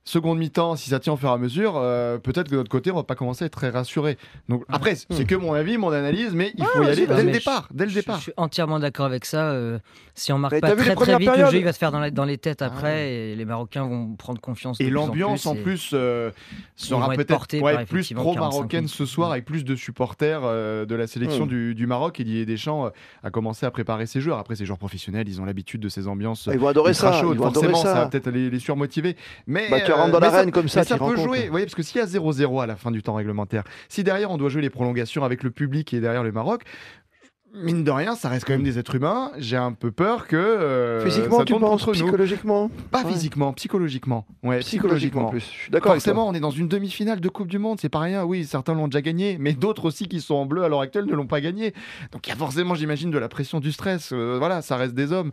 seconde 0.09 0.39
mi-temps, 0.39 0.77
si 0.77 0.91
ça 0.91 0.99
tient 1.01 1.13
au 1.13 1.17
fur 1.17 1.29
et 1.29 1.33
à 1.33 1.39
mesure, 1.39 1.75
euh, 1.77 2.19
peut-être 2.19 2.47
que 2.47 2.53
de 2.53 2.57
notre 2.57 2.71
côté, 2.71 2.91
on 2.91 2.97
va 2.97 3.03
pas 3.05 3.15
commencer 3.15 3.45
à 3.45 3.47
être 3.47 3.53
très 3.53 3.71
rassuré. 3.71 4.17
Donc 4.49 4.65
après, 4.69 4.95
c'est 4.97 5.25
que 5.27 5.35
mon 5.35 5.53
avis, 5.53 5.79
mon 5.79 5.91
analyse, 5.91 6.35
mais 6.35 6.53
il 6.57 6.65
faut 6.65 6.83
y 6.83 6.87
aller 6.87 7.07
dès 7.07 7.23
le 7.25 7.33
départ. 7.33 7.69
Dès 7.73 7.85
le 7.85 7.91
Je, 7.91 7.95
départ. 7.97 8.17
je 8.19 8.23
suis 8.25 8.33
entièrement 8.37 8.79
d'accord 8.79 9.07
avec 9.07 9.25
ça. 9.25 9.51
euh, 9.51 9.79
si 10.15 10.33
on 10.33 10.39
marque 10.39 10.55
Mais 10.55 10.61
pas 10.61 10.69
t'as 10.69 10.75
vu 10.75 10.81
les 10.81 10.87
très 10.87 10.95
très 10.97 11.05
premières 11.05 11.19
vite, 11.19 11.29
le 11.29 11.35
périodes 11.35 11.53
jeu 11.53 11.59
il 11.59 11.65
va 11.65 11.73
se 11.73 11.79
faire 11.79 11.93
dans, 11.93 12.01
la- 12.01 12.11
dans 12.11 12.25
les 12.25 12.39
têtes 12.39 12.61
après 12.63 12.93
Ah 12.93 13.07
et 13.07 13.37
les 13.37 13.45
Marocains 13.45 13.85
vont 13.87 14.15
prendre 14.17 14.41
confiance. 14.41 14.79
de 14.79 14.83
Et 14.83 14.87
plus 14.89 14.95
l'ambiance 14.95 15.47
en 15.47 15.55
et- 15.55 15.59
plus 15.63 15.91
euh, 15.95 16.31
sera 16.75 17.07
vont 17.07 17.13
être 17.13 17.17
peut-être 17.19 17.29
portés 17.29 17.61
ouais, 17.61 17.75
par, 17.75 17.85
plus 17.85 17.99
effectivement, 18.01 18.25
45 18.25 18.41
pro-marocaine 18.41 18.89
ce 18.89 19.07
soir 19.07 19.31
avec 19.31 19.45
plus 19.45 19.65
de 19.65 19.77
supporters 19.77 20.41
euh, 20.43 20.85
de 20.87 20.95
la 20.97 21.07
sélection 21.07 21.47
Mm. 21.47 21.49
du, 21.49 21.75
du 21.77 21.87
Maroc. 21.87 22.19
Et 22.19 22.25
Didier 22.25 22.47
Deschamps 22.47 22.87
euh, 22.87 22.91
a 23.23 23.31
commencé 23.31 23.65
à 23.65 23.71
préparer 23.71 24.07
ses 24.07 24.21
joueurs. 24.21 24.39
Après, 24.39 24.57
ces 24.57 24.65
joueurs 24.67 24.79
professionnels, 24.79 25.29
ils 25.29 25.41
ont 25.41 25.45
l'habitude 25.45 25.81
de 25.81 25.89
ces 25.89 26.09
ambiances 26.09 26.49
Ils 26.53 26.59
vont 26.59 26.67
adorer 26.69 26.91
ultra 26.91 27.13
ça. 27.13 27.21
chaudes. 27.21 27.35
Ils 27.37 27.39
vont 27.39 27.47
adorer 27.49 27.69
Forcément, 27.69 27.93
ça. 27.95 28.01
va 28.01 28.07
peut-être 28.09 28.31
les, 28.31 28.51
les 28.51 28.59
surmotiver. 28.59 29.17
Mais, 29.47 29.69
Bah, 29.71 29.79
euh, 29.99 30.03
rentres 30.03 30.13
dans 30.13 30.21
l'arène 30.21 30.51
comme 30.53 30.69
ça, 30.69 30.81
mais 30.81 30.87
ça 30.87 30.99
peut 30.99 31.05
compte. 31.05 31.17
jouer. 31.19 31.45
Vous 31.45 31.51
voyez, 31.51 31.67
parce 31.67 31.75
que 31.75 31.83
s'il 31.83 31.99
y 31.99 32.03
a 32.03 32.07
0-0 32.07 32.63
à 32.63 32.67
la 32.67 32.77
fin 32.77 32.91
du 32.91 33.03
temps 33.03 33.15
réglementaire, 33.15 33.65
si 33.89 34.03
derrière 34.05 34.31
on 34.31 34.39
doit 34.39 34.49
jouer 34.49 34.63
les 34.63 34.71
prolongations 34.71 35.25
avec 35.25 35.43
le 35.43 35.51
public 35.51 35.87
qui 35.89 35.97
est 35.97 36.01
derrière 36.01 36.23
le 36.23 36.33
Maroc, 36.33 36.63
mine 37.55 37.83
de 37.83 37.91
rien, 37.91 38.15
ça 38.15 38.29
reste 38.29 38.45
quand 38.45 38.53
même 38.53 38.63
des 38.63 38.79
êtres 38.79 38.95
humains. 38.95 39.33
J'ai 39.39 39.57
un 39.57 39.73
peu 39.73 39.91
peur 39.91 40.27
que 40.27 40.37
euh, 40.37 41.03
Physiquement, 41.05 41.39
ça 41.39 41.45
tu 41.47 41.55
penses 41.55 41.83
contre 41.83 41.87
nous. 41.99 42.05
Psychologiquement 42.05 42.71
Pas 42.91 43.03
Ouais. 43.03 43.11
physiquement, 43.11 43.53
psychologiquement. 43.55 44.27
Ouais, 44.43 44.59
Psychologiquement 44.61 45.27
en 45.27 45.31
plus. 45.31 45.41
Je 45.41 45.45
suis 45.63 45.71
d'accord. 45.71 45.93
Forcément, 45.93 46.29
on 46.29 46.35
est 46.35 46.41
dans 46.41 46.51
une 46.51 46.69
demi-finale 46.69 47.21
de 47.21 47.29
Coupe 47.31 47.49
du 47.49 47.59
Monde, 47.59 47.79
c'est 47.81 47.89
pas 47.89 48.01
rien. 48.01 48.23
Oui, 48.25 48.45
certains 48.45 48.75
l'ont 48.75 48.87
déjà 48.87 49.01
gagné, 49.01 49.39
mais 49.41 49.55
d'autres 49.55 49.87
aussi 49.87 50.09
qui 50.09 50.21
sont 50.21 50.35
en 50.35 50.45
bleu 50.47 50.63
à 50.63 50.69
l'heure 50.69 50.83
actuelle 50.83 51.07
ne 51.07 51.15
l'ont 51.15 51.27
pas 51.27 51.41
gagné. 51.41 51.73
Donc 52.13 52.27
il 52.27 52.31
y 52.31 52.33
a 52.33 52.37
forcément, 52.37 52.75
j'imagine, 52.75 53.11
de 53.11 53.19
la 53.19 53.29
pression, 53.31 53.61
du 53.61 53.73
stress. 53.73 54.11
Euh, 54.13 54.37
voilà, 54.39 54.61
ça 54.61 54.77
reste 54.77 54.95
des 54.95 55.13
hommes. 55.13 55.33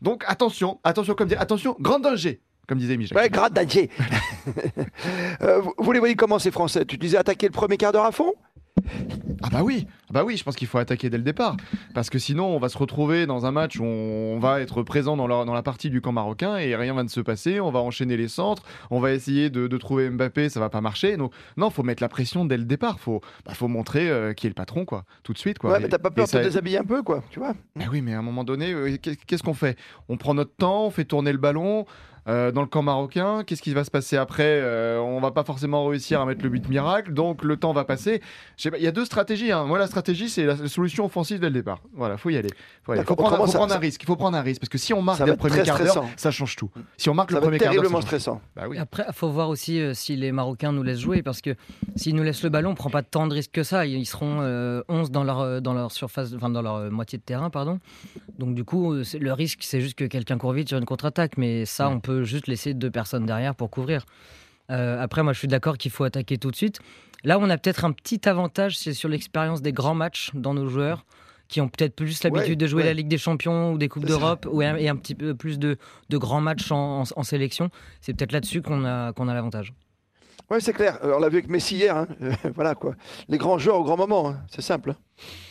Donc 0.00 0.24
attention, 0.26 0.80
attention, 0.82 1.14
comme 1.14 1.28
dit, 1.28 1.36
attention, 1.36 1.76
grand 1.78 1.98
danger, 2.00 2.40
comme 2.68 2.78
disait 2.78 2.96
Michel. 2.96 3.16
Ouais, 3.16 3.28
grade 3.28 3.52
d'Adier. 3.52 3.90
Euh, 5.42 5.60
vous- 5.60 5.74
vous 5.78 5.92
les 5.92 5.98
voyez 5.98 6.14
comment 6.16 6.38
ces 6.38 6.50
Français? 6.50 6.84
Tu 6.84 6.96
disais 6.98 7.16
attaquer 7.16 7.46
le 7.46 7.52
premier 7.52 7.76
quart 7.76 7.92
d'heure 7.92 8.04
à 8.04 8.12
fond? 8.12 8.34
Ah 9.42 9.48
bah 9.50 9.62
oui, 9.62 9.86
ah 9.88 10.12
bah 10.12 10.24
oui, 10.24 10.36
je 10.36 10.44
pense 10.44 10.56
qu'il 10.56 10.66
faut 10.68 10.78
attaquer 10.78 11.08
dès 11.10 11.16
le 11.16 11.22
départ, 11.22 11.56
parce 11.94 12.10
que 12.10 12.18
sinon 12.18 12.46
on 12.46 12.58
va 12.58 12.68
se 12.68 12.76
retrouver 12.76 13.26
dans 13.26 13.46
un 13.46 13.50
match 13.52 13.78
où 13.78 13.84
on 13.84 14.38
va 14.38 14.60
être 14.60 14.82
présent 14.82 15.16
dans 15.16 15.26
la, 15.26 15.44
dans 15.44 15.54
la 15.54 15.62
partie 15.62 15.88
du 15.90 16.00
camp 16.00 16.12
marocain 16.12 16.56
et 16.58 16.76
rien 16.76 16.94
va 16.94 17.02
ne 17.02 17.08
se 17.08 17.20
passer. 17.20 17.60
On 17.60 17.70
va 17.70 17.80
enchaîner 17.80 18.16
les 18.16 18.28
centres, 18.28 18.62
on 18.90 19.00
va 19.00 19.12
essayer 19.12 19.50
de, 19.50 19.66
de 19.66 19.76
trouver 19.78 20.10
Mbappé, 20.10 20.48
ça 20.48 20.60
va 20.60 20.68
pas 20.68 20.80
marcher. 20.80 21.16
Donc 21.16 21.32
non, 21.56 21.70
faut 21.70 21.82
mettre 21.82 22.02
la 22.02 22.08
pression 22.08 22.44
dès 22.44 22.56
le 22.58 22.64
départ. 22.64 23.00
Faut, 23.00 23.20
bah, 23.46 23.54
faut 23.54 23.68
montrer 23.68 24.08
euh, 24.10 24.32
qui 24.34 24.46
est 24.46 24.50
le 24.50 24.54
patron, 24.54 24.84
quoi, 24.84 25.04
tout 25.22 25.32
de 25.32 25.38
suite, 25.38 25.58
quoi. 25.58 25.70
Ouais, 25.72 25.78
Et- 25.78 25.82
mais 25.82 25.88
t'as 25.88 25.98
pas 25.98 26.10
peur 26.10 26.26
de 26.26 26.30
ça- 26.30 26.38
te 26.40 26.44
déshabiller 26.44 26.78
un 26.78 26.84
peu, 26.84 27.02
quoi, 27.02 27.22
tu 27.30 27.38
vois 27.38 27.54
Mais 27.76 27.88
oui, 27.88 28.02
mais 28.02 28.14
à 28.14 28.18
un 28.18 28.22
moment 28.22 28.44
donné, 28.44 28.72
euh, 28.72 28.96
qu'est- 29.00 29.16
qu'est-ce 29.24 29.42
qu'on 29.42 29.54
fait? 29.54 29.78
On 30.08 30.16
prend 30.16 30.34
notre 30.34 30.54
temps, 30.54 30.84
on 30.86 30.90
fait 30.90 31.04
tourner 31.04 31.32
le 31.32 31.38
ballon. 31.38 31.86
euh, 32.28 32.52
dans 32.52 32.60
le 32.60 32.66
camp 32.66 32.82
marocain, 32.82 33.44
qu'est-ce 33.46 33.62
qui 33.62 33.72
va 33.72 33.82
se 33.82 33.90
passer 33.90 34.18
après? 34.18 34.44
Euh, 34.46 34.98
On 35.00 35.20
va 35.20 35.30
pas 35.30 35.42
forcément 35.42 35.86
réussir 35.86 36.20
à 36.20 36.26
mettre 36.26 36.42
le 36.42 36.50
but 36.50 36.68
miracle, 36.68 37.14
donc 37.14 37.42
le 37.42 37.56
temps 37.56 37.72
va 37.72 37.84
passer. 37.84 38.20
Il 38.62 38.82
y 38.82 38.86
a 38.86 38.92
deux 38.92 39.06
stratégies. 39.06 39.29
Hein. 39.52 39.64
Moi, 39.64 39.78
la 39.78 39.86
stratégie, 39.86 40.28
c'est 40.28 40.44
la 40.44 40.56
solution 40.68 41.04
offensive 41.04 41.38
dès 41.40 41.46
le 41.48 41.52
départ. 41.54 41.80
Voilà, 41.94 42.16
faut 42.16 42.30
y 42.30 42.36
aller. 42.36 42.48
Faut, 42.82 42.92
y 42.92 42.94
aller. 42.94 43.00
D'accord, 43.02 43.16
Faut 43.16 43.22
prendre, 43.22 43.32
autrement, 43.34 43.46
faut 43.46 43.52
ça- 43.52 43.58
prendre 43.58 43.74
un 43.74 43.78
risque. 43.78 44.02
Il 44.02 44.06
faut 44.06 44.16
prendre 44.16 44.36
un 44.36 44.42
risque 44.42 44.60
parce 44.60 44.68
que 44.68 44.78
si 44.78 44.92
on 44.94 45.02
marque 45.02 45.20
le 45.20 45.36
premier 45.36 45.62
quart 45.62 45.78
d'heure, 45.78 46.04
ça 46.16 46.30
change 46.30 46.56
tout. 46.56 46.70
Si 46.96 47.08
on 47.08 47.14
marque 47.14 47.30
Ça 47.30 47.36
le 47.36 47.40
premier 47.42 47.58
quart 47.58 47.72
d'heure, 47.72 47.82
terriblement 47.82 48.00
stressant. 48.00 48.40
Bah 48.56 48.64
oui. 48.68 48.78
Après, 48.78 49.04
il 49.08 49.14
faut 49.14 49.28
voir 49.30 49.48
aussi 49.48 49.80
euh, 49.80 49.94
si 49.94 50.16
les 50.16 50.32
Marocains 50.32 50.72
nous 50.72 50.82
laissent 50.82 50.98
jouer, 51.00 51.22
parce 51.22 51.40
que 51.40 51.54
s'ils 51.96 52.14
nous 52.14 52.22
laissent 52.22 52.42
le 52.42 52.50
ballon, 52.50 52.70
on 52.70 52.74
prend 52.74 52.90
pas 52.90 53.02
tant 53.02 53.26
de 53.26 53.34
risques 53.34 53.52
que 53.52 53.62
ça. 53.62 53.86
Ils 53.86 54.06
seront 54.06 54.38
euh, 54.40 54.82
11 54.88 55.10
dans 55.10 55.24
leur, 55.24 55.40
euh, 55.40 55.60
dans 55.60 55.74
leur 55.74 55.92
surface, 55.92 56.32
enfin 56.34 56.50
dans 56.50 56.62
leur 56.62 56.76
euh, 56.76 56.90
moitié 56.90 57.18
de 57.18 57.22
terrain, 57.22 57.50
pardon. 57.50 57.78
Donc 58.38 58.54
du 58.54 58.64
coup, 58.64 58.92
euh, 58.94 59.04
le 59.20 59.32
risque, 59.32 59.60
c'est 59.62 59.80
juste 59.80 59.94
que 59.96 60.04
quelqu'un 60.04 60.38
court 60.38 60.52
vite 60.52 60.68
sur 60.68 60.78
une 60.78 60.84
contre-attaque, 60.86 61.36
mais 61.36 61.64
ça, 61.66 61.88
Ouais. 61.88 61.94
on 61.94 62.00
peut 62.00 62.24
juste 62.24 62.46
laisser 62.46 62.74
deux 62.74 62.90
personnes 62.90 63.26
derrière 63.26 63.54
pour 63.54 63.70
couvrir. 63.70 64.04
Euh, 64.70 65.02
après, 65.02 65.22
moi, 65.24 65.32
je 65.32 65.38
suis 65.40 65.48
d'accord 65.48 65.76
qu'il 65.78 65.90
faut 65.90 66.04
attaquer 66.04 66.38
tout 66.38 66.50
de 66.50 66.56
suite. 66.56 66.78
Là, 67.24 67.38
on 67.38 67.48
a 67.50 67.58
peut-être 67.58 67.84
un 67.84 67.92
petit 67.92 68.28
avantage, 68.28 68.78
c'est 68.78 68.92
sur 68.94 69.08
l'expérience 69.08 69.62
des 69.62 69.72
grands 69.72 69.94
matchs 69.94 70.30
dans 70.34 70.54
nos 70.54 70.68
joueurs 70.68 71.04
qui 71.48 71.60
ont 71.60 71.68
peut-être 71.68 71.96
plus 71.96 72.22
l'habitude 72.22 72.50
Ouais, 72.50 72.56
de 72.56 72.66
jouer 72.66 72.82
ouais. 72.82 72.88
la 72.88 72.94
Ligue 72.94 73.08
des 73.08 73.18
Champions 73.18 73.72
ou 73.72 73.78
des 73.78 73.88
Coupes 73.88 74.04
d'Europe 74.06 74.46
ou 74.50 74.60
un- 74.60 74.76
et 74.76 74.88
un 74.88 74.94
petit 74.96 75.14
peu 75.16 75.34
plus 75.34 75.58
de, 75.58 75.76
de 76.08 76.16
grands 76.16 76.40
matchs 76.40 76.70
en, 76.70 77.00
en- 77.02 77.04
en 77.16 77.22
sélection. 77.24 77.70
C'est 78.00 78.14
peut-être 78.14 78.30
là-dessus 78.32 78.62
qu'on 78.62 78.84
a, 78.84 79.12
qu'on 79.12 79.26
a 79.28 79.34
l'avantage. 79.34 79.74
Ouais, 80.48 80.60
c'est 80.60 80.72
clair. 80.72 80.98
Euh, 81.04 81.14
on 81.16 81.20
l'a 81.20 81.28
vu 81.28 81.38
avec 81.38 81.48
Messi 81.48 81.76
hier. 81.76 81.96
hein. 81.96 82.06
Voilà, 82.54 82.74
quoi. 82.74 82.94
Les 83.28 83.36
grands 83.38 83.58
joueurs 83.58 83.76
au 83.80 83.84
grand 83.84 83.96
moment. 83.96 84.28
hein. 84.30 84.40
C'est 84.48 84.62
simple. 84.62 84.94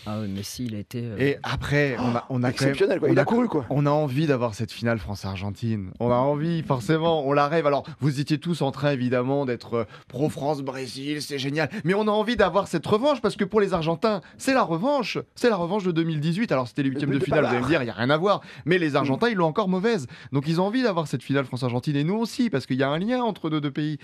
Ah 0.06 0.20
oui, 0.22 0.28
Messi, 0.28 0.66
il 0.66 0.76
a 0.76 0.80
été. 0.80 1.02
euh, 1.04 1.18
Et 1.20 1.38
après, 1.44 1.96
on 2.00 2.16
a, 2.16 2.26
on 2.30 2.42
a 2.44 2.52
quand 2.52 2.62
même, 2.62 2.72
Exceptionnel, 2.72 3.00
quoi. 3.00 3.10
on 3.10 3.12
Il 3.12 3.20
a 3.20 3.22
a- 3.22 3.26
couru, 3.26 3.48
quoi. 3.48 3.66
On 3.70 3.86
a 3.86 3.92
envie 3.92 4.26
d'avoir 4.28 4.56
cette 4.56 4.72
finale 4.72 4.98
France-Argentine. 4.98 5.92
On 6.00 6.10
a 6.10 6.16
envie, 6.16 6.64
forcément, 6.64 7.28
on 7.28 7.34
la 7.34 7.48
rêve. 7.48 7.68
Alors, 7.68 7.86
vous 8.00 8.20
étiez 8.20 8.40
tous 8.40 8.62
en 8.62 8.72
train, 8.72 8.92
évidemment, 8.92 9.46
d'être 9.46 9.74
euh, 9.76 9.84
pro-France-Brésil, 10.08 11.22
c'est 11.22 11.38
génial. 11.38 11.70
Mais 11.84 11.94
on 11.94 12.04
a 12.08 12.12
envie 12.12 12.36
d'avoir 12.36 12.68
cette 12.68 12.86
revanche 12.88 13.22
parce 13.22 13.36
que 13.36 13.44
pour 13.44 13.60
les 13.62 13.74
Argentins, 13.74 14.22
c'est 14.38 14.54
la 14.54 14.64
revanche. 14.64 15.18
C'est 15.36 15.50
la 15.50 15.58
revanche 15.58 15.84
de 15.84 15.92
2018. 15.92 16.52
Alors, 16.52 16.68
c'était 16.68 16.84
les 16.84 16.90
huitièmes 16.90 17.10
but 17.12 17.20
de 17.20 17.24
finale, 17.26 17.46
vous 17.46 17.50
allez 17.52 17.62
me 17.62 17.68
dire, 17.68 17.82
il 17.82 17.86
n'y 17.86 17.92
a 17.92 17.94
rien 17.94 18.10
à 18.10 18.18
voir. 18.18 18.42
Mais 18.66 18.78
les 18.78 18.96
Argentins, 18.96 19.28
ils 19.30 19.36
l'ont 19.36 19.46
encore 19.48 19.68
mauvaise. 19.70 20.08
Donc, 20.32 20.46
ils 20.48 20.62
ont 20.62 20.66
envie 20.66 20.82
d'avoir 20.84 21.08
cette 21.08 21.24
finale 21.24 21.46
France-Argentine 21.46 21.96
et 21.96 22.04
nous 22.04 22.16
aussi 22.16 22.50
parce 22.50 22.66
qu'il 22.66 22.78
y 22.78 22.84
a 22.84 22.90
un 22.90 23.00
lien 23.00 23.22
entre 23.22 23.50
nos 23.50 23.60
deux 23.60 23.72
pays. 23.72 23.98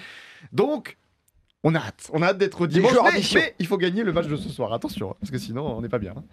Donc, 0.51 0.97
on 1.65 1.73
a 1.75 1.79
hâte. 1.79 2.09
On 2.13 2.21
a 2.21 2.27
hâte 2.27 2.37
d'être 2.37 2.67
dimanche. 2.67 2.93
Mais, 3.33 3.55
il 3.59 3.65
faut 3.65 3.77
gagner 3.77 4.03
le 4.03 4.13
match 4.13 4.27
de 4.27 4.35
ce 4.35 4.49
soir. 4.49 4.71
Attention, 4.71 5.11
hein, 5.11 5.15
parce 5.19 5.31
que 5.31 5.37
sinon, 5.39 5.65
on 5.77 5.81
n'est 5.81 5.89
pas 5.89 5.97
bien. 5.99 6.13
hein. 6.15 6.23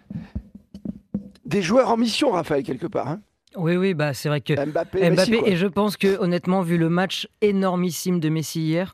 Des 1.43 1.61
joueurs 1.61 1.89
en 1.89 1.97
mission, 1.97 2.31
Raphaël, 2.31 2.63
quelque 2.63 2.87
part. 2.87 3.07
hein. 3.07 3.21
Oui, 3.55 3.75
oui, 3.75 3.93
bah, 3.93 4.13
c'est 4.13 4.29
vrai 4.29 4.41
que 4.41 4.53
Mbappé, 4.53 5.41
et 5.45 5.55
je 5.55 5.67
pense 5.67 5.97
que 5.97 6.17
honnêtement, 6.19 6.61
vu 6.61 6.77
le 6.77 6.89
match 6.89 7.27
énormissime 7.41 8.19
de 8.19 8.29
Messi 8.29 8.61
hier, 8.61 8.93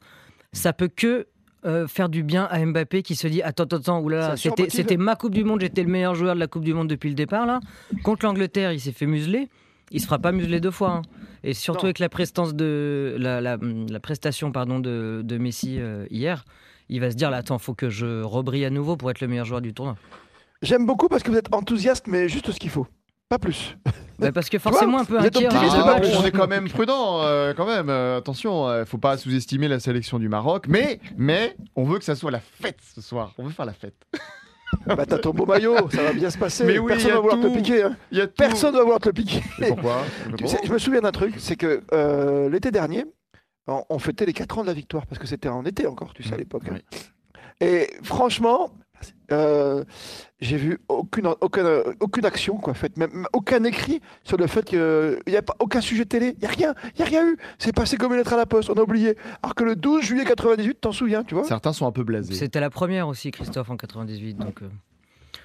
ça 0.51 0.73
peut 0.73 0.89
que 0.89 1.27
euh, 1.65 1.87
faire 1.87 2.09
du 2.09 2.23
bien 2.23 2.45
à 2.45 2.65
Mbappé 2.65 3.01
qui 3.03 3.15
se 3.15 3.27
dit 3.27 3.41
attends, 3.41 3.63
attends, 3.63 4.05
attends, 4.05 4.35
c'était 4.37 4.97
ma 4.97 5.15
Coupe 5.15 5.33
du 5.33 5.43
Monde, 5.43 5.61
j'étais 5.61 5.83
le 5.83 5.89
meilleur 5.89 6.15
joueur 6.15 6.35
de 6.35 6.39
la 6.39 6.47
Coupe 6.47 6.63
du 6.63 6.73
Monde 6.73 6.87
depuis 6.89 7.09
le 7.09 7.15
départ 7.15 7.45
là. 7.45 7.59
Contre 8.03 8.25
l'Angleterre, 8.25 8.71
il 8.73 8.79
s'est 8.79 8.91
fait 8.93 9.05
museler. 9.05 9.47
Il 9.91 9.99
se 10.01 10.05
fera 10.05 10.19
pas 10.19 10.31
museler 10.31 10.59
deux 10.59 10.71
fois. 10.71 10.91
hein. 10.91 11.01
Et 11.43 11.53
surtout 11.53 11.83
Non. 11.83 11.85
avec 11.85 11.99
la 11.99 12.09
prestance 12.09 12.53
de 12.53 13.15
la, 13.17 13.39
la- 13.41 13.57
la 13.61 13.99
prestation 13.99 14.51
pardon 14.51 14.79
de, 14.79 15.21
de 15.23 15.37
Messi 15.37 15.77
euh, 15.79 16.05
hier, 16.11 16.43
il 16.89 16.99
va 16.99 17.11
se 17.11 17.15
dire 17.15 17.29
là 17.31 17.37
attends, 17.37 17.59
faut 17.59 17.73
que 17.73 17.89
je 17.89 18.21
rebrille 18.23 18.65
à 18.65 18.69
nouveau 18.69 18.97
pour 18.97 19.09
être 19.09 19.21
le 19.21 19.27
meilleur 19.27 19.45
joueur 19.45 19.61
du 19.61 19.73
tournoi. 19.73 19.95
J'aime 20.61 20.85
beaucoup 20.85 21.07
parce 21.07 21.23
que 21.23 21.31
vous 21.31 21.37
êtes 21.37 21.53
enthousiaste, 21.55 22.07
mais 22.07 22.27
juste 22.27 22.51
ce 22.51 22.59
qu'il 22.59 22.69
faut. 22.69 22.87
Pas 23.29 23.37
plus. 23.39 23.77
Bah, 24.17 24.31
parce 24.31 24.49
que 24.49 24.57
forcément 24.59 24.97
un 24.99 25.05
peu 25.05 25.17
inquiet. 25.19 25.47
Ah, 25.51 25.99
plus. 26.01 26.09
on 26.17 26.25
est 26.25 26.31
quand 26.31 26.47
même 26.47 26.67
prudent, 26.67 27.21
euh, 27.21 27.53
quand 27.53 27.65
même. 27.67 27.89
Euh, 27.89 28.17
attention, 28.17 28.67
euh, 28.67 28.83
faut 28.85 28.97
pas 28.97 29.17
sous-estimer 29.17 29.67
la 29.67 29.79
sélection 29.79 30.17
du 30.19 30.27
Maroc, 30.27 30.65
mais, 30.67 30.99
mais 31.15 31.55
on 31.75 31.83
veut 31.83 31.99
que 31.99 32.03
ça 32.05 32.15
soit 32.15 32.31
la 32.31 32.39
fête 32.41 32.79
ce 32.95 33.01
soir. 33.01 33.33
On 33.37 33.43
veut 33.43 33.51
faire 33.51 33.65
la 33.67 33.73
fête. 33.73 33.95
bah, 34.85 35.05
t'as 35.05 35.17
ton 35.17 35.31
beau 35.31 35.45
maillot, 35.45 35.89
ça 35.91 36.03
va 36.03 36.13
bien 36.13 36.29
se 36.29 36.37
passer. 36.37 36.63
Mais 36.63 36.77
oui, 36.79 36.87
Personne 36.89 37.09
y 37.09 37.11
a 37.11 37.15
va 37.15 37.21
vouloir 37.21 37.39
te 37.39 37.47
le 37.47 37.53
piquer. 37.53 37.83
hein. 37.83 37.97
Il 38.11 38.17
y 38.17 38.21
a. 38.21 38.27
Personne 38.27 38.73
va 38.75 38.81
vouloir 38.81 38.99
te 38.99 39.09
le 39.09 39.13
piquer. 39.13 39.41
Pourquoi? 39.67 40.03
Tu 40.37 40.47
sais, 40.47 40.59
je 40.63 40.71
me 40.71 40.77
souviens 40.77 41.01
d'un 41.01 41.11
truc, 41.11 41.35
c'est 41.37 41.55
que 41.55 41.81
euh, 41.93 42.49
l'été 42.49 42.71
dernier, 42.71 43.05
on, 43.67 43.83
on 43.89 43.99
fêtait 43.99 44.25
les 44.25 44.33
4 44.33 44.57
ans 44.59 44.61
de 44.61 44.67
la 44.67 44.73
victoire, 44.73 45.05
parce 45.07 45.19
que 45.19 45.27
c'était 45.27 45.49
en 45.49 45.63
été 45.65 45.85
encore, 45.87 46.13
tu 46.13 46.23
sais, 46.23 46.33
à 46.33 46.37
l'époque. 46.37 46.63
hein. 46.69 46.75
Oui. 46.91 46.99
Et 47.61 47.89
franchement, 48.03 48.71
Euh, 49.31 49.83
j'ai 50.41 50.57
vu 50.57 50.79
aucune, 50.87 51.27
aucune, 51.41 51.83
aucune 51.99 52.25
action, 52.25 52.57
quoi, 52.57 52.73
faite, 52.73 52.97
même 52.97 53.27
aucun 53.33 53.63
écrit 53.63 54.01
sur 54.23 54.37
le 54.37 54.47
fait 54.47 54.63
qu'il 54.65 55.19
n'y 55.27 55.35
a 55.35 55.41
pas 55.41 55.55
aucun 55.59 55.81
sujet 55.81 56.05
télé, 56.05 56.35
il 56.37 56.39
n'y 56.39 56.47
a 56.47 56.49
rien, 56.49 56.73
il 56.95 56.97
n'y 56.97 57.01
a 57.03 57.05
rien 57.05 57.27
eu. 57.27 57.37
C'est 57.57 57.73
passé 57.73 57.97
comme 57.97 58.11
une 58.13 58.17
lettre 58.19 58.33
à 58.33 58.37
la 58.37 58.45
poste, 58.45 58.69
on 58.69 58.75
a 58.75 58.81
oublié. 58.81 59.15
Alors 59.43 59.55
que 59.55 59.63
le 59.63 59.75
12 59.75 60.03
juillet 60.03 60.25
98, 60.25 60.81
t'en 60.81 60.91
souviens, 60.91 61.23
tu 61.23 61.35
vois? 61.35 61.43
Certains 61.43 61.73
sont 61.73 61.85
un 61.85 61.91
peu 61.91 62.03
blasés. 62.03 62.33
C'était 62.33 62.59
la 62.59 62.69
première 62.69 63.07
aussi, 63.07 63.31
Christophe, 63.31 63.69
en 63.69 63.77
98. 63.77 64.37
Donc, 64.37 64.61
euh, 64.61 64.69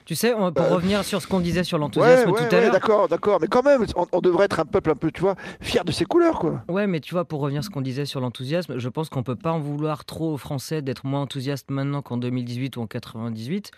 Tu 0.04 0.14
sais, 0.14 0.34
on, 0.34 0.52
pour 0.52 0.64
Euh, 0.66 0.74
revenir 0.74 1.02
sur 1.04 1.22
ce 1.22 1.26
qu'on 1.26 1.40
disait 1.40 1.64
sur 1.64 1.78
l'enthousiasme 1.78 2.30
ouais, 2.30 2.48
tout 2.48 2.54
à 2.54 2.60
l'heure. 2.60 2.72
d'accord, 2.72 3.08
d'accord. 3.08 3.38
Mais 3.40 3.46
quand 3.46 3.62
même, 3.62 3.86
on, 3.96 4.06
on 4.12 4.20
devrait 4.20 4.44
être 4.44 4.60
un 4.60 4.66
peuple 4.66 4.90
un 4.90 4.94
peu, 4.96 5.10
tu 5.10 5.22
vois, 5.22 5.34
fier 5.62 5.82
de 5.84 5.92
ses 5.92 6.04
couleurs, 6.04 6.38
quoi. 6.38 6.62
Ouais, 6.68 6.86
mais 6.86 7.00
tu 7.00 7.14
vois, 7.14 7.24
pour 7.24 7.40
revenir 7.40 7.60
à 7.60 7.62
ce 7.62 7.70
qu'on 7.70 7.80
disait 7.80 8.04
sur 8.04 8.20
l'enthousiasme, 8.20 8.78
je 8.78 8.88
pense 8.90 9.08
qu'on 9.08 9.22
peut 9.22 9.36
pas 9.36 9.52
en 9.52 9.60
vouloir 9.60 10.04
trop 10.04 10.34
aux 10.34 10.36
Français 10.36 10.82
d'être 10.82 11.06
moins 11.06 11.22
enthousiastes 11.22 11.70
maintenant 11.70 12.02
qu'en 12.02 12.18
2018 12.18 12.76
ou 12.76 12.82
en 12.82 12.86
98. 12.86 13.70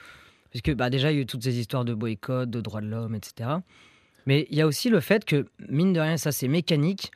Puisque 0.51 0.75
bah, 0.75 0.91
déjà, 0.91 1.13
il 1.13 1.17
y 1.17 1.19
a 1.19 1.23
eu 1.23 1.27
toutes 1.27 1.45
ces 1.45 1.59
histoires 1.61 1.85
de 1.85 1.95
boycott, 1.95 2.49
de 2.51 2.61
droits 2.61 2.81
de 2.81 2.87
l'homme, 2.89 3.15
etc. 3.15 3.51
Mais 4.27 4.47
il 4.51 4.57
y 4.57 4.63
a 4.63 4.67
aussi 4.67 4.89
le 4.91 4.99
fait 5.01 5.25
que, 5.25 5.47
mine 5.69 5.93
de 5.93 6.01
rien, 6.01 6.17
ça 6.17 6.33
c'est 6.33 6.49
mécanique. 6.49 7.13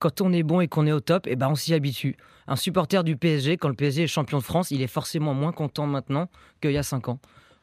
Quand 0.00 0.20
on 0.20 0.32
est 0.32 0.42
bon 0.44 0.60
et 0.60 0.68
qu'on 0.68 0.86
est 0.86 0.92
au 0.92 1.00
top, 1.00 1.26
et 1.26 1.36
ben 1.36 1.48
on 1.48 1.54
s'y 1.54 1.74
habitue. 1.74 2.16
Un 2.46 2.56
supporter 2.56 3.04
du 3.04 3.16
PSG, 3.16 3.56
quand 3.56 3.68
le 3.68 3.74
PSG 3.74 4.04
est 4.04 4.06
champion 4.06 4.38
de 4.38 4.42
France, 4.42 4.70
il 4.70 4.80
est 4.80 4.86
forcément 4.88 5.34
moins 5.34 5.52
content 5.52 5.86
maintenant 5.86 6.28
qu'il 6.60 6.70
y 6.72 6.78
a 6.78 6.82
5 6.82 7.08
ans. 7.08 7.18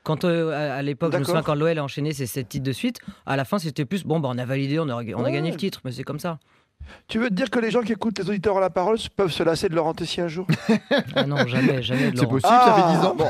Quand 0.06 0.24
euh, 0.24 0.78
à, 0.78 0.82
l'époque, 0.84 1.12
je 1.14 1.18
me 1.18 1.24
souviens 1.24 1.42
quand 1.42 1.56
l'OL 1.56 1.78
a 1.78 1.84
enchaîné 1.84 2.14
ses 2.14 2.28
7 2.28 2.48
titres 2.48 2.64
de 2.64 2.72
suite, 2.72 3.00
à 3.26 3.36
la 3.36 3.44
fin 3.44 3.58
c'était 3.60 3.86
plus 3.86 4.04
bon, 4.06 4.20
bah, 4.20 4.30
on 4.32 4.38
a 4.38 4.46
validé, 4.46 4.80
on 4.80 4.88
a, 4.88 4.94
on 4.94 5.00
a 5.00 5.24
Ouais. 5.24 5.32
gagné 5.32 5.50
le 5.52 5.58
titre, 5.58 5.82
mais 5.84 5.92
c'est 5.92 6.04
comme 6.04 6.20
ça. 6.20 6.38
Tu 7.08 7.20
veux 7.20 7.30
te 7.30 7.36
dire 7.36 7.52
que 7.52 7.60
les 7.60 7.70
gens 7.70 7.82
qui 7.82 7.92
écoutent 7.92 8.18
les 8.18 8.30
auditeurs 8.30 8.58
à 8.58 8.60
la 8.60 8.72
parole 8.72 8.98
peuvent 9.16 9.32
se 9.32 9.44
lasser 9.44 9.70
de 9.70 9.76
Laurent 9.76 9.94
Tessier 9.94 10.24
un 10.24 10.28
jour? 10.28 10.48
Ah 11.16 11.24
non, 11.26 11.46
jamais, 11.46 11.84
jamais 11.84 12.12
de 12.12 12.18
C'est 12.18 12.28
possible, 12.28 12.52
ça 12.52 12.74
fait 12.74 13.00
10 13.00 13.06
ans. 13.06 13.16
bon. 13.16 13.28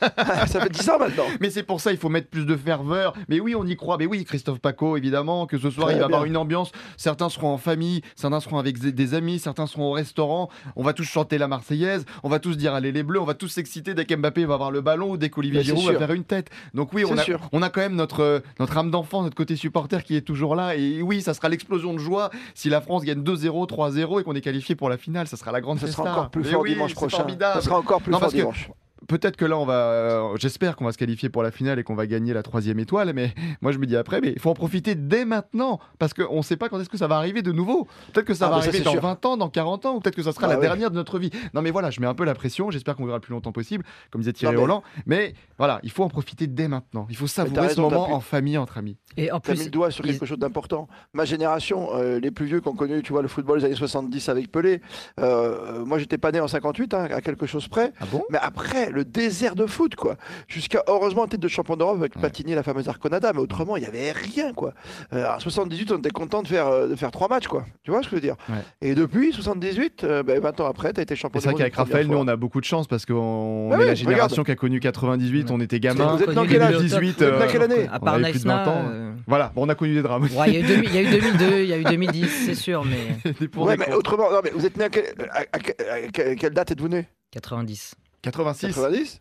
ça 0.46 0.60
fait 0.60 0.70
10 0.70 0.90
ans 0.90 0.98
maintenant. 0.98 1.24
Mais 1.40 1.50
c'est 1.50 1.62
pour 1.62 1.80
ça, 1.82 1.92
il 1.92 1.98
faut 1.98 2.08
mettre 2.08 2.28
plus 2.28 2.46
de 2.46 2.56
ferveur. 2.56 3.12
Mais 3.28 3.38
oui, 3.38 3.54
on 3.54 3.66
y 3.66 3.76
croit. 3.76 3.98
Mais 3.98 4.06
oui, 4.06 4.24
Christophe 4.24 4.58
Paco, 4.58 4.96
évidemment, 4.96 5.46
que 5.46 5.58
ce 5.58 5.70
soir, 5.70 5.88
Très 5.88 5.96
il 5.96 5.98
va 5.98 6.04
y 6.04 6.06
avoir 6.06 6.24
une 6.24 6.36
ambiance. 6.36 6.72
Certains 6.96 7.28
seront 7.28 7.52
en 7.52 7.58
famille, 7.58 8.00
certains 8.16 8.40
seront 8.40 8.58
avec 8.58 8.78
des 8.78 9.14
amis, 9.14 9.38
certains 9.38 9.66
seront 9.66 9.90
au 9.90 9.92
restaurant. 9.92 10.48
On 10.76 10.82
va 10.82 10.94
tous 10.94 11.04
chanter 11.04 11.36
la 11.36 11.46
Marseillaise, 11.46 12.06
on 12.22 12.28
va 12.30 12.38
tous 12.38 12.56
dire 12.56 12.74
allez 12.74 12.90
les 12.90 13.02
Bleus, 13.02 13.20
on 13.20 13.24
va 13.24 13.34
tous 13.34 13.48
s'exciter 13.48 13.92
dès 13.92 14.06
qu'Mbappé 14.06 14.46
va 14.46 14.54
avoir 14.54 14.70
le 14.70 14.80
ballon 14.80 15.10
ou 15.10 15.16
dès 15.16 15.28
qu'Olivier 15.28 15.62
c'est 15.62 15.76
Giroud 15.76 15.92
va 15.92 15.98
faire 15.98 16.12
une 16.12 16.24
tête. 16.24 16.48
Donc 16.72 16.92
oui, 16.94 17.04
on 17.04 17.16
a, 17.18 17.22
sûr. 17.22 17.40
on 17.52 17.60
a 17.60 17.68
quand 17.68 17.80
même 17.80 17.96
notre, 17.96 18.20
euh, 18.20 18.40
notre 18.58 18.78
âme 18.78 18.90
d'enfant, 18.90 19.22
notre 19.22 19.36
côté 19.36 19.56
supporter 19.56 20.02
qui 20.04 20.16
est 20.16 20.22
toujours 20.22 20.54
là. 20.54 20.74
Et 20.74 21.02
oui, 21.02 21.20
ça 21.20 21.34
sera 21.34 21.48
l'explosion 21.48 21.92
de 21.92 21.98
joie 21.98 22.30
si 22.54 22.68
la 22.68 22.79
France 22.80 23.04
gagne 23.04 23.22
2-0, 23.22 23.68
3-0 23.68 24.20
et 24.20 24.24
qu'on 24.24 24.34
est 24.34 24.40
qualifié 24.40 24.74
pour 24.74 24.88
la 24.88 24.96
finale. 24.96 25.26
Ça 25.26 25.36
sera 25.36 25.52
la 25.52 25.60
grande 25.60 25.78
Ça 25.78 25.86
sera 25.86 26.10
encore 26.10 26.30
plus 26.30 26.44
fort 26.44 26.64
dimanche 26.64 26.94
prochain. 26.94 27.26
Ça 27.40 27.60
sera 27.60 27.78
encore 27.78 28.00
plus 28.02 28.12
fort 28.12 28.28
dimanche. 28.28 28.70
Peut-être 29.08 29.36
que 29.36 29.44
là, 29.44 29.56
on 29.58 29.64
va. 29.64 29.74
euh, 29.74 30.36
J'espère 30.38 30.76
qu'on 30.76 30.84
va 30.84 30.92
se 30.92 30.98
qualifier 30.98 31.28
pour 31.30 31.42
la 31.42 31.50
finale 31.50 31.78
et 31.78 31.82
qu'on 31.84 31.94
va 31.94 32.06
gagner 32.06 32.32
la 32.32 32.42
troisième 32.42 32.78
étoile. 32.78 33.12
Mais 33.14 33.32
moi, 33.62 33.72
je 33.72 33.78
me 33.78 33.86
dis 33.86 33.96
après, 33.96 34.20
mais 34.20 34.32
il 34.32 34.38
faut 34.40 34.50
en 34.50 34.54
profiter 34.54 34.94
dès 34.94 35.24
maintenant 35.24 35.78
parce 35.98 36.12
qu'on 36.14 36.36
ne 36.38 36.42
sait 36.42 36.56
pas 36.56 36.68
quand 36.68 36.78
est-ce 36.80 36.88
que 36.88 36.98
ça 36.98 37.06
va 37.06 37.16
arriver 37.16 37.42
de 37.42 37.52
nouveau. 37.52 37.86
Peut-être 38.12 38.26
que 38.26 38.34
ça 38.34 38.46
Ah, 38.46 38.50
va 38.56 38.62
ça, 38.62 38.68
arriver 38.68 38.84
dans 38.84 38.92
sûr. 38.92 39.00
20 39.00 39.26
ans, 39.26 39.36
dans 39.36 39.48
40 39.48 39.86
ans, 39.86 39.94
ou 39.96 40.00
peut-être 40.00 40.14
que 40.16 40.22
ça 40.22 40.32
sera 40.32 40.46
Bah 40.46 40.52
la 40.54 40.58
ouais. 40.58 40.66
dernière 40.66 40.90
de 40.90 40.96
notre 40.96 41.18
vie. 41.18 41.30
Non, 41.54 41.62
mais 41.62 41.70
voilà, 41.70 41.90
je 41.90 42.00
mets 42.00 42.06
un 42.06 42.14
peu 42.14 42.24
la 42.24 42.34
pression. 42.34 42.70
J'espère 42.70 42.94
qu'on 42.96 43.04
verra 43.06 43.16
le 43.18 43.22
plus 43.22 43.32
longtemps 43.32 43.52
possible, 43.52 43.84
comme 44.10 44.20
disait 44.20 44.32
Thierry 44.32 44.54
Non, 44.54 44.60
mais- 44.60 44.66
Roland. 44.66 44.82
Mais 45.06 45.34
voilà, 45.58 45.80
il 45.82 45.90
faut 45.90 46.04
en 46.04 46.08
profiter 46.08 46.46
dès 46.46 46.68
maintenant. 46.68 47.06
Il 47.10 47.16
faut 47.16 47.26
savourer 47.26 47.60
raison, 47.62 47.74
ce 47.76 47.80
moment 47.80 48.06
pu- 48.06 48.12
en 48.12 48.20
famille, 48.20 48.58
entre 48.58 48.78
amis. 48.78 48.96
Et 49.16 49.32
en 49.32 49.36
as 49.38 49.50
mis 49.50 49.54
plus, 49.56 49.64
le 49.64 49.70
doigt 49.70 49.90
sur 49.90 50.04
quelque 50.04 50.26
chose 50.26 50.38
d'important. 50.38 50.88
Ma 51.14 51.24
génération, 51.24 51.88
euh, 51.94 52.20
les 52.20 52.30
plus 52.30 52.46
vieux 52.46 52.60
qui 52.60 52.68
ont 52.68 52.74
connu, 52.74 53.02
tu 53.02 53.12
vois, 53.12 53.22
le 53.22 53.28
football 53.28 53.58
des 53.60 53.64
années 53.66 53.74
70 53.74 54.28
avec 54.28 54.52
Pelé. 54.52 54.80
euh, 55.18 55.84
moi, 55.84 55.98
j'étais 55.98 56.18
pas 56.18 56.32
né 56.32 56.40
en 56.40 56.48
58, 56.48 56.94
hein, 56.94 57.08
à 57.10 57.20
quelque 57.20 57.46
chose 57.46 57.68
près. 57.68 57.92
Ah 58.00 58.04
bon? 58.10 58.22
Mais 58.30 58.38
après, 58.40 58.89
le 58.90 59.04
désert 59.04 59.54
de 59.54 59.66
foot, 59.66 59.94
quoi. 59.94 60.16
Jusqu'à, 60.48 60.82
heureusement, 60.88 61.26
titre 61.26 61.40
de 61.42 61.48
champion 61.48 61.76
d'Europe 61.76 61.96
avec 61.98 62.14
Ouais. 62.16 62.20
Platini 62.20 62.54
la 62.54 62.62
fameuse 62.62 62.88
Arconada. 62.88 63.32
Mais 63.32 63.40
autrement, 63.40 63.76
il 63.76 63.82
y 63.82 63.86
avait 63.86 64.12
rien, 64.12 64.52
quoi. 64.52 64.72
Euh, 65.12 65.26
en 65.34 65.38
78, 65.40 65.92
on 65.92 65.98
était 65.98 66.10
content 66.10 66.42
de 66.42 66.48
faire, 66.48 66.66
euh, 66.66 66.88
de 66.88 66.96
faire 66.96 67.10
trois 67.10 67.28
matchs, 67.28 67.46
quoi. 67.48 67.64
Tu 67.82 67.90
vois 67.90 68.00
ce 68.02 68.06
que 68.08 68.10
je 68.10 68.14
veux 68.16 68.20
dire? 68.20 68.36
Ouais. 68.48 68.56
Et 68.82 68.94
depuis 68.94 69.32
78, 69.32 70.04
euh, 70.04 70.22
ben, 70.22 70.40
20 70.40 70.60
ans 70.60 70.66
après, 70.66 70.92
tu 70.92 71.00
as 71.00 71.02
été 71.02 71.14
champion 71.16 71.40
C'est 71.40 71.48
vrai 71.48 71.56
qu'avec 71.58 71.74
Raphaël, 71.76 72.06
nous, 72.06 72.16
on 72.16 72.26
a 72.28 72.36
beaucoup 72.36 72.60
de 72.60 72.64
chance 72.66 72.86
parce 72.86 73.06
qu'on 73.06 73.68
Bah 73.70 73.76
est 73.76 73.78
oui, 73.78 73.84
la 73.86 73.92
regarde. 73.92 73.96
génération 73.96 74.44
qui 74.44 74.50
a 74.50 74.56
connu 74.56 74.80
98, 74.80 75.50
on 75.50 75.60
était 75.60 75.80
gamins. 75.80 76.16
Vous 76.16 76.22
êtes 76.22 76.30
dans 76.30 76.42
connu 76.42 76.48
quel 76.52 76.58
les 76.60 76.64
âge 76.64 76.70
Bleus 76.76 76.86
au 76.86 76.88
top. 76.88 77.00
18, 77.00 77.16
Vous 77.18 77.24
êtes 77.24 77.30
dans 77.30 77.40
euh, 77.40 77.46
quelle 77.50 77.62
année 77.62 77.88
À 77.90 77.96
On 77.96 78.04
part 78.04 78.14
avait 78.14 78.30
plus 78.30 78.42
de 78.42 78.48
20 78.48 78.54
Naïsna, 78.56 78.72
ans. 78.72 78.84
euh, 78.90 79.12
Voilà, 79.26 79.52
bon, 79.54 79.66
on 79.66 79.68
a 79.68 79.74
connu 79.74 79.94
des 79.94 80.02
drames. 80.02 80.22
ouais, 80.24 80.48
il 80.48 80.54
y, 80.54 80.56
a 80.56 80.60
eu 80.60 80.62
2000 80.64 80.88
il 80.90 80.94
y 80.94 80.98
a 80.98 81.02
eu 81.02 81.10
2002, 81.10 81.60
il 81.60 81.66
y 81.68 81.72
a 81.72 81.78
eu 81.78 81.84
2010, 81.84 82.26
c'est 82.46 82.54
sûr, 82.54 82.84
mais 82.84 83.32
mais 83.78 83.92
autrement, 83.94 84.30
non, 84.30 84.40
mais 84.42 84.50
vous 84.50 84.66
êtes 84.66 84.76
né 84.76 84.84
à, 84.84 84.88
quel- 84.88 85.14
à- 85.30 85.38
à- 85.40 85.92
à- 85.92 86.30
à 86.30 86.34
quelle 86.34 86.52
date 86.52 86.72
êtes-vous 86.72 86.88
né? 86.88 87.08
90. 87.32 87.94
86. 88.22 88.74
90 88.74 89.20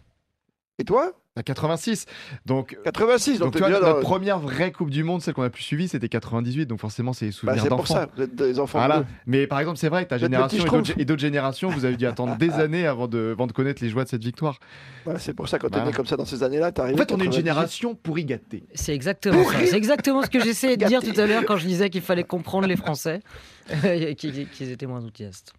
Et 0.80 0.84
toi? 0.84 1.14
À 1.36 1.44
86. 1.44 2.06
Donc, 2.46 2.78
86, 2.84 3.40
donc, 3.40 3.48
donc 3.48 3.54
tu 3.54 3.60
vois, 3.60 3.68
déjà 3.70 3.80
dans- 3.80 3.88
notre 3.88 4.00
première 4.02 4.40
vraie 4.40 4.74
Coupe 4.74 4.90
du 4.90 5.04
Monde, 5.04 5.22
celle 5.22 5.34
qu'on 5.34 5.44
a 5.44 5.50
plus 5.50 5.64
suivie, 5.64 5.88
c'était 5.88 6.10
98. 6.10 6.66
Donc 6.66 6.80
forcément, 6.82 7.14
c'est 7.14 7.28
Bah, 7.28 7.32
souvenirs 7.32 7.62
c'est 7.64 7.70
pour 7.70 7.78
d'enfants. 7.78 7.94
ça, 7.94 8.10
vous 8.14 8.24
êtes 8.24 8.36
des 8.36 8.60
enfants 8.60 8.80
Voilà. 8.80 9.06
Mais 9.26 9.48
par 9.48 9.60
exemple, 9.62 9.78
c'est 9.78 9.88
vrai 9.88 10.04
que 10.04 10.10
ta 10.10 10.18
génération 10.18 10.58
et 10.98 11.06
d'autres, 11.06 11.22
générations, 11.22 11.70
vous 11.70 11.86
avez 11.86 11.96
dû 11.96 12.06
attendre 12.08 12.36
des 12.36 12.52
années 12.52 12.86
avant 12.88 13.08
de, 13.08 13.30
avant 13.34 13.48
de 13.48 13.54
connaître 13.54 13.82
les 13.82 13.90
joies 13.90 14.04
de 14.04 14.10
cette 14.10 14.24
victoire. 14.24 14.60
Voilà, 15.06 15.20
c'est 15.20 15.34
pour 15.34 15.48
ça, 15.48 15.60
quand 15.60 15.68
t'es 15.70 15.76
Voilà. 15.76 15.92
né 15.92 15.96
comme 15.96 16.08
ça 16.08 16.18
dans 16.18 16.26
ces 16.26 16.44
années-là, 16.44 16.74
t'es 16.74 16.82
En 16.82 16.88
fait, 16.88 16.94
on 16.94 16.96
est 16.96 17.26
une 17.26 17.30
98. 17.30 17.34
génération 17.36 17.96
pour 17.96 18.20
y 18.20 18.26
gâter. 18.26 18.64
C'est 18.74 18.94
exactement 18.94 19.44
ça. 19.46 19.66
C'est 19.66 19.78
exactement 19.78 20.24
ce 20.24 20.30
que 20.30 20.42
j'essayais 20.44 20.76
de 20.76 20.86
dire 20.88 21.02
tout 21.02 21.18
à 21.18 21.26
l'heure 21.26 21.46
quand 21.46 21.56
je 21.58 21.68
disais 21.68 21.90
qu'il 21.90 22.02
fallait 22.02 22.26
comprendre 22.26 22.68
les 22.68 22.76
Français, 22.76 23.22
qu'ils 24.18 24.72
étaient 24.72 24.88
moins 24.88 25.06
enthousiastes. 25.06 25.54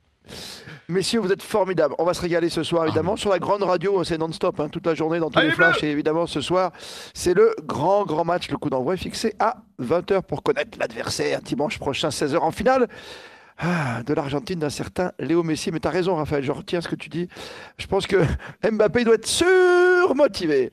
Messieurs, 0.88 1.20
vous 1.20 1.30
êtes 1.32 1.42
formidables. 1.42 1.94
On 1.98 2.04
va 2.04 2.14
se 2.14 2.20
régaler 2.20 2.48
ce 2.48 2.62
soir, 2.62 2.84
évidemment. 2.84 3.16
Sur 3.16 3.30
la 3.30 3.38
grande 3.38 3.62
radio, 3.62 4.02
c'est 4.02 4.18
non-stop, 4.18 4.58
hein, 4.58 4.68
toute 4.68 4.86
la 4.86 4.94
journée, 4.94 5.18
dans 5.20 5.30
tous 5.30 5.38
Allez, 5.38 5.48
les 5.48 5.54
flashs. 5.54 5.82
Et 5.84 5.90
évidemment, 5.90 6.26
ce 6.26 6.40
soir, 6.40 6.72
c'est 7.14 7.34
le 7.34 7.54
grand, 7.64 8.04
grand 8.04 8.24
match. 8.24 8.50
Le 8.50 8.56
coup 8.56 8.70
d'envoi 8.70 8.94
est 8.94 8.98
fixé 8.98 9.34
à 9.38 9.58
20h 9.80 10.22
pour 10.22 10.42
connaître 10.42 10.78
l'adversaire 10.78 11.42
dimanche 11.42 11.78
prochain, 11.78 12.08
16h 12.08 12.38
en 12.38 12.50
finale. 12.50 12.88
Ah, 13.62 14.02
de 14.04 14.14
l'Argentine 14.14 14.58
d'un 14.58 14.70
certain 14.70 15.12
Léo 15.18 15.42
Messi. 15.42 15.70
Mais 15.70 15.80
tu 15.80 15.86
as 15.86 15.90
raison, 15.90 16.16
Raphaël, 16.16 16.42
je 16.42 16.50
retiens 16.50 16.80
ce 16.80 16.88
que 16.88 16.96
tu 16.96 17.08
dis. 17.08 17.28
Je 17.76 17.86
pense 17.86 18.06
que 18.06 18.16
Mbappé 18.70 19.04
doit 19.04 19.14
être 19.14 19.26
surmotivé. 19.26 20.72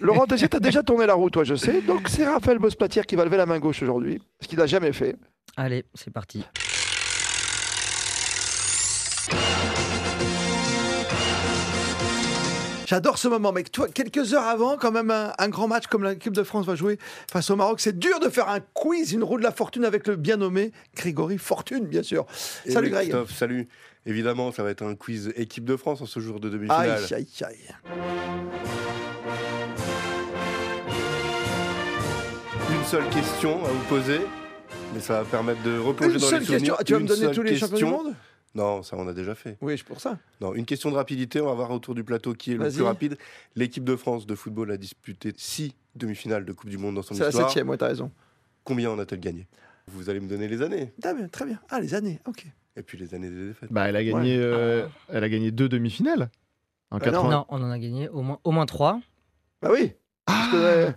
Laurent 0.00 0.26
Tessier, 0.26 0.48
tu 0.48 0.56
as 0.56 0.60
déjà 0.60 0.82
tourné 0.84 1.06
la 1.06 1.14
roue, 1.14 1.30
toi, 1.30 1.44
je 1.44 1.54
sais. 1.54 1.80
Donc, 1.82 2.08
c'est 2.08 2.26
Raphaël 2.26 2.58
Bosplatière 2.58 3.06
qui 3.06 3.14
va 3.14 3.24
lever 3.24 3.36
la 3.36 3.46
main 3.46 3.58
gauche 3.58 3.82
aujourd'hui, 3.82 4.20
ce 4.40 4.48
qu'il 4.48 4.58
n'a 4.58 4.66
jamais 4.66 4.92
fait. 4.92 5.16
Allez, 5.56 5.84
c'est 5.94 6.12
parti. 6.12 6.44
J'adore 12.86 13.16
ce 13.18 13.28
moment, 13.28 13.52
mec. 13.52 13.72
Toi, 13.72 13.88
quelques 13.88 14.34
heures 14.34 14.44
avant, 14.44 14.76
quand 14.76 14.92
même, 14.92 15.10
un, 15.10 15.32
un 15.38 15.48
grand 15.48 15.68
match 15.68 15.86
comme 15.86 16.04
l'équipe 16.04 16.32
de 16.34 16.42
France 16.42 16.66
va 16.66 16.74
jouer 16.74 16.98
face 17.30 17.48
au 17.50 17.56
Maroc. 17.56 17.80
C'est 17.80 17.98
dur 17.98 18.20
de 18.20 18.28
faire 18.28 18.48
un 18.48 18.60
quiz, 18.60 19.12
une 19.12 19.24
roue 19.24 19.38
de 19.38 19.42
la 19.42 19.52
fortune 19.52 19.84
avec 19.84 20.06
le 20.06 20.16
bien 20.16 20.36
nommé 20.36 20.70
Grégory 20.94 21.38
Fortune, 21.38 21.86
bien 21.86 22.02
sûr. 22.02 22.26
Et 22.66 22.72
Salut 22.72 22.90
Greg. 22.90 23.08
Christophe, 23.08 23.32
salut. 23.32 23.68
Évidemment, 24.06 24.52
ça 24.52 24.62
va 24.62 24.70
être 24.70 24.82
un 24.82 24.94
quiz 24.96 25.32
équipe 25.36 25.64
de 25.64 25.76
France 25.76 26.02
en 26.02 26.06
ce 26.06 26.20
jour 26.20 26.40
de 26.40 26.48
Aïe, 26.48 26.52
demi-finale. 26.54 27.04
aïe, 27.10 27.26
aïe. 27.42 27.74
Une 32.70 32.84
seule 32.84 33.08
question 33.08 33.64
à 33.64 33.68
vous 33.68 33.84
poser, 33.88 34.20
mais 34.92 35.00
ça 35.00 35.20
va 35.22 35.24
permettre 35.24 35.62
de 35.62 35.78
replonger 35.78 36.14
Une 36.14 36.20
dans 36.20 36.26
seule 36.26 36.40
les 36.40 36.46
souvenirs. 36.46 36.76
question. 36.76 36.84
Tu 36.86 36.92
vas 36.92 36.98
me 37.00 37.06
donner 37.08 37.30
tous 37.34 37.42
les 37.42 37.56
champions 37.56 37.76
du 37.76 37.84
monde? 37.84 38.14
Non, 38.54 38.82
ça 38.82 38.96
on 38.96 39.08
a 39.08 39.12
déjà 39.12 39.34
fait. 39.34 39.56
Oui, 39.60 39.76
c'est 39.76 39.84
pour 39.86 40.00
ça. 40.00 40.18
Non, 40.40 40.54
une 40.54 40.64
question 40.64 40.90
de 40.90 40.96
rapidité. 40.96 41.40
On 41.40 41.46
va 41.46 41.54
voir 41.54 41.70
autour 41.72 41.94
du 41.94 42.04
plateau 42.04 42.34
qui 42.34 42.52
est 42.52 42.56
le 42.56 42.70
plus 42.70 42.82
rapide. 42.82 43.16
L'équipe 43.56 43.84
de 43.84 43.96
France 43.96 44.26
de 44.26 44.34
football 44.34 44.70
a 44.70 44.76
disputé 44.76 45.32
six 45.36 45.74
demi-finales 45.96 46.44
de 46.44 46.52
Coupe 46.52 46.70
du 46.70 46.78
Monde 46.78 46.94
dans 46.94 47.02
son 47.02 47.14
C'est 47.14 47.22
la 47.24 47.28
histoire. 47.30 47.48
septième, 47.48 47.68
ouais, 47.68 47.76
t'as 47.76 47.88
raison. 47.88 48.10
Combien 48.62 48.90
en 48.90 48.98
a-t-elle 48.98 49.20
gagné? 49.20 49.46
Vous 49.88 50.08
allez 50.08 50.20
me 50.20 50.28
donner 50.28 50.48
les 50.48 50.62
années 50.62 50.92
Très 51.02 51.14
bien, 51.14 51.28
très 51.28 51.44
bien. 51.46 51.58
Ah, 51.68 51.80
les 51.80 51.94
années, 51.94 52.20
ok. 52.26 52.46
et 52.76 52.82
puis 52.82 52.96
les 52.96 53.12
années 53.14 53.28
des 53.28 53.48
défaites. 53.48 53.70
Bah, 53.72 53.88
elle 53.88 53.96
a 53.96 54.04
gagné, 54.04 54.36
euh, 54.38 54.86
elle 55.08 55.24
a 55.24 55.28
gagné 55.28 55.50
deux 55.50 55.68
demi-finales. 55.68 56.30
En 56.90 56.98
Bah 56.98 57.06
non. 57.10 57.22
80. 57.22 57.30
Non, 57.30 57.46
on 57.48 57.62
en 57.62 57.70
a 57.70 57.78
gagné 57.78 58.08
au 58.08 58.22
moins, 58.22 58.38
au 58.44 58.50
moins 58.52 58.66
3. 58.66 59.00
Bah 59.60 59.70
oui. 59.72 59.92
Euh, 60.54 60.90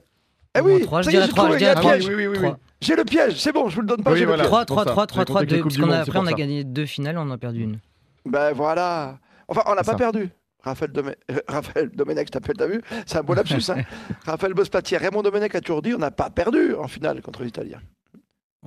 Eh 0.58 0.62
oui, 0.62 0.82
trois, 0.82 1.02
je 1.02 1.10
dirais 1.10 1.28
je 1.28 2.08
oui, 2.08 2.14
oui, 2.16 2.28
oui, 2.28 2.38
oui. 2.42 2.50
J'ai 2.82 2.96
le 2.96 3.04
piège, 3.04 3.40
c'est 3.40 3.52
bon, 3.52 3.70
je 3.70 3.76
vous 3.76 3.82
le 3.82 3.88
donne 3.88 4.04
pas, 4.04 4.12
Oui, 4.12 4.20
j'ai 4.20 4.26
voilà. 4.26 4.44
le 4.44 4.50
piège. 4.50 4.52
3, 4.52 4.62
c'est 4.62 4.66
pour 4.68 4.76
3, 4.76 4.84
ça. 4.86 4.92
3, 4.92 5.04
On 5.04 5.06
3, 5.08 5.22
a 5.22 5.26
3, 5.26 5.42
compté 5.42 5.46
les 5.52 5.58
2. 5.58 5.64
Coupes 5.64 5.72
Parce 5.74 5.88
qu'on 5.88 5.92
a- 5.94 6.00
après, 6.02 6.20
on 6.20 6.26
a 6.28 6.34
gagné 6.34 6.64
deux 6.64 6.86
finales, 6.86 7.18
on 7.18 7.22
en 7.22 7.32
a 7.32 7.38
perdu 7.38 7.64
une. 7.64 7.80
Ben 8.26 8.52
voilà. 8.54 9.18
Enfin, 9.48 9.62
on 9.66 9.72
n'a 9.72 9.78
pas 9.84 9.92
ça. 9.92 9.96
perdu. 9.96 10.30
Raphaël, 10.64 10.92
Domé... 10.92 11.12
euh, 11.32 11.36
Raphaël 11.48 11.90
Domenech, 11.94 12.28
je 12.28 12.32
t'appelle, 12.32 12.56
t'as 12.58 12.68
vu 12.68 12.82
C'est 13.06 13.18
un 13.18 13.24
beau 13.24 13.34
lapsus. 13.34 13.62
Hein 13.72 13.84
Raphaël 14.26 14.54
Bosplatier, 14.54 14.98
Raymond 14.98 15.22
Domenech 15.24 15.56
a 15.56 15.62
toujours 15.62 15.82
dit 15.82 15.94
on 15.94 15.98
n'a 16.00 16.12
pas 16.12 16.30
perdu 16.30 16.76
en 16.76 16.88
finale 16.88 17.22
contre 17.22 17.42
les 17.44 17.48
Italiens. 17.50 17.80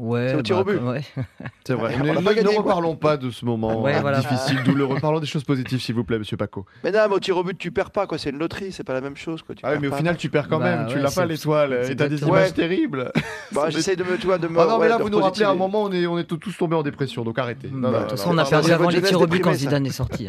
Ouais, 0.00 0.28
C'est 0.30 0.34
au 0.36 0.42
tir 0.42 0.58
au 0.58 0.64
but. 0.64 0.78
ouais. 0.78 1.02
C'est 1.66 1.74
vrai. 1.74 1.94
Ne, 1.98 2.56
reparlons 2.56 2.96
pas 2.96 3.18
de 3.18 3.30
ce 3.30 3.44
moment 3.44 3.82
Ouais, 3.82 4.00
voilà. 4.00 4.20
difficile. 4.20 4.58
D'où 4.64 4.74
le 4.74 4.84
reparlons 4.86 5.20
des 5.20 5.26
choses 5.26 5.44
positives, 5.44 5.78
s'il 5.80 5.94
vous 5.94 6.04
plaît, 6.04 6.18
monsieur 6.18 6.38
Paco. 6.38 6.64
Mais 6.82 6.90
non, 6.90 7.00
mais 7.08 7.14
au 7.16 7.20
tir 7.20 7.36
au 7.36 7.44
but, 7.44 7.58
tu 7.58 7.70
perds 7.70 7.90
pas, 7.90 8.06
quoi. 8.06 8.16
C'est 8.16 8.30
une 8.30 8.38
loterie, 8.38 8.72
c'est 8.72 8.82
pas 8.84 8.94
la 8.94 9.02
même 9.02 9.16
chose, 9.16 9.42
quoi. 9.42 9.54
Tu 9.54 9.60
Ah 9.64 9.74
mais 9.78 9.88
au 9.88 9.90
pas. 9.90 9.98
final, 9.98 10.16
tu 10.16 10.30
perds 10.30 10.48
quand 10.48 10.58
Bah 10.58 10.76
même. 10.76 10.86
Tu 10.86 10.98
l'as 10.98 11.10
pas 11.10 11.26
l'étoile. 11.26 11.84
Et 11.90 11.94
t'as 11.96 12.08
des 12.08 12.22
images 12.22 12.30
Ouais. 12.48 12.52
terribles. 12.52 13.12
Bah, 13.52 13.66
j'essaie 13.68 13.96
de 13.96 14.04
me, 14.04 14.16
tu 14.16 14.26
vois, 14.26 14.38
de 14.38 14.48
me. 14.48 14.58
Ah 14.58 14.66
non, 14.66 14.78
mais 14.78 14.88
là, 14.88 14.96
vous 14.96 15.10
nous 15.10 15.18
rappelez 15.20 15.44
à 15.44 15.50
un 15.50 15.54
moment, 15.54 15.82
on 15.82 15.92
est, 15.92 16.06
on 16.06 16.18
est 16.18 16.24
tous 16.24 16.56
tombés 16.56 16.76
en 16.76 16.82
dépression, 16.82 17.22
donc 17.22 17.38
arrêtez. 17.38 17.68
Bah, 17.70 17.90
De 17.90 17.98
toute 18.00 18.10
façon, 18.12 18.30
on 18.32 18.38
a 18.38 18.44
perdu 18.46 18.72
avant 18.72 18.88
les 18.88 19.02
tirs 19.02 19.20
au 19.20 19.26
but 19.26 19.40
quand. 19.40 19.52
Zidane 19.52 19.84
est 19.86 19.90
sorti. 19.90 20.28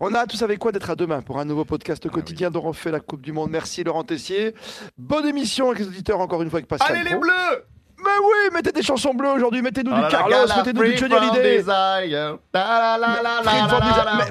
On 0.00 0.12
a 0.14 0.26
tous 0.26 0.42
avec 0.42 0.58
quoi 0.58 0.70
d'être 0.70 0.90
à 0.90 0.96
demain 0.96 1.22
pour 1.22 1.38
un 1.38 1.46
nouveau 1.46 1.64
podcast 1.64 2.06
quotidien 2.10 2.50
dont 2.50 2.62
on 2.66 2.74
fait 2.74 2.90
la 2.90 3.00
Coupe 3.00 3.22
du 3.22 3.32
Monde. 3.32 3.48
Merci 3.50 3.82
Laurent 3.82 4.04
Tessier. 4.04 4.54
Bonne 4.98 5.26
émission 5.26 5.68
avec 5.68 5.78
les 5.78 5.86
auditeurs 5.88 6.20
encore 6.20 6.42
une 6.42 6.50
fois 6.50 6.58
avec 6.58 6.68
Pascal. 6.68 6.94
Allez 6.94 7.08
les 7.08 7.16
bleus 7.16 7.64
Mais 8.02 8.10
oui, 8.22 8.50
mettez 8.54 8.72
des 8.72 8.82
chansons 8.82 9.14
bleues 9.14 9.30
aujourd'hui, 9.30 9.62
mettez-nous 9.62 9.90
Ah 9.92 9.96
du 9.96 10.02
là, 10.02 10.08
Carlos, 10.10 10.36
mettez-nous 10.56 10.82
du 10.82 10.96
Johnny 10.96 11.14
Hallyday. 11.14 11.62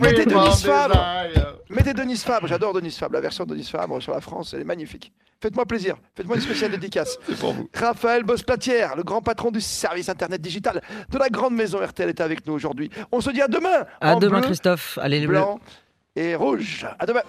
mettez 0.01 0.25
Denis 0.25 0.61
Fabre. 0.63 1.05
Mettez 1.69 1.93
Denis 1.93 2.17
Fabre, 2.17 2.47
j'adore 2.47 2.73
Denis 2.73 2.91
Fabre, 2.91 3.13
la 3.13 3.21
version 3.21 3.45
de 3.45 3.53
Denis 3.53 3.69
Fabre 3.69 4.01
sur 4.01 4.11
la 4.13 4.21
France, 4.21 4.53
elle 4.53 4.61
est 4.61 4.65
magnifique. 4.65 5.11
Faites-moi 5.41 5.65
plaisir, 5.65 5.95
faites-moi 6.15 6.35
une 6.35 6.41
spéciale 6.41 6.71
dédicace. 6.71 7.17
C'est 7.27 7.37
pour 7.39 7.53
vous. 7.53 7.69
Raphaël 7.73 8.23
Bosplatière, 8.23 8.95
le 8.95 9.03
grand 9.03 9.21
patron 9.21 9.51
du 9.51 9.61
service 9.61 10.09
internet 10.09 10.41
digital 10.41 10.81
de 11.09 11.17
la 11.17 11.29
grande 11.29 11.53
maison 11.53 11.79
RTL, 11.79 12.09
est 12.09 12.21
avec 12.21 12.45
nous 12.45 12.53
aujourd'hui. 12.53 12.89
On 13.11 13.21
se 13.21 13.29
dit 13.29 13.41
à 13.41 13.47
demain 13.47 13.85
À 14.01 14.15
en 14.15 14.19
demain, 14.19 14.39
bleu, 14.39 14.47
Christophe. 14.47 14.97
Allez 15.01 15.19
les 15.19 15.27
bleus. 15.27 15.37
blanc 15.37 15.59
et 16.15 16.35
rouge. 16.35 16.85
À 16.97 17.05
demain. 17.05 17.21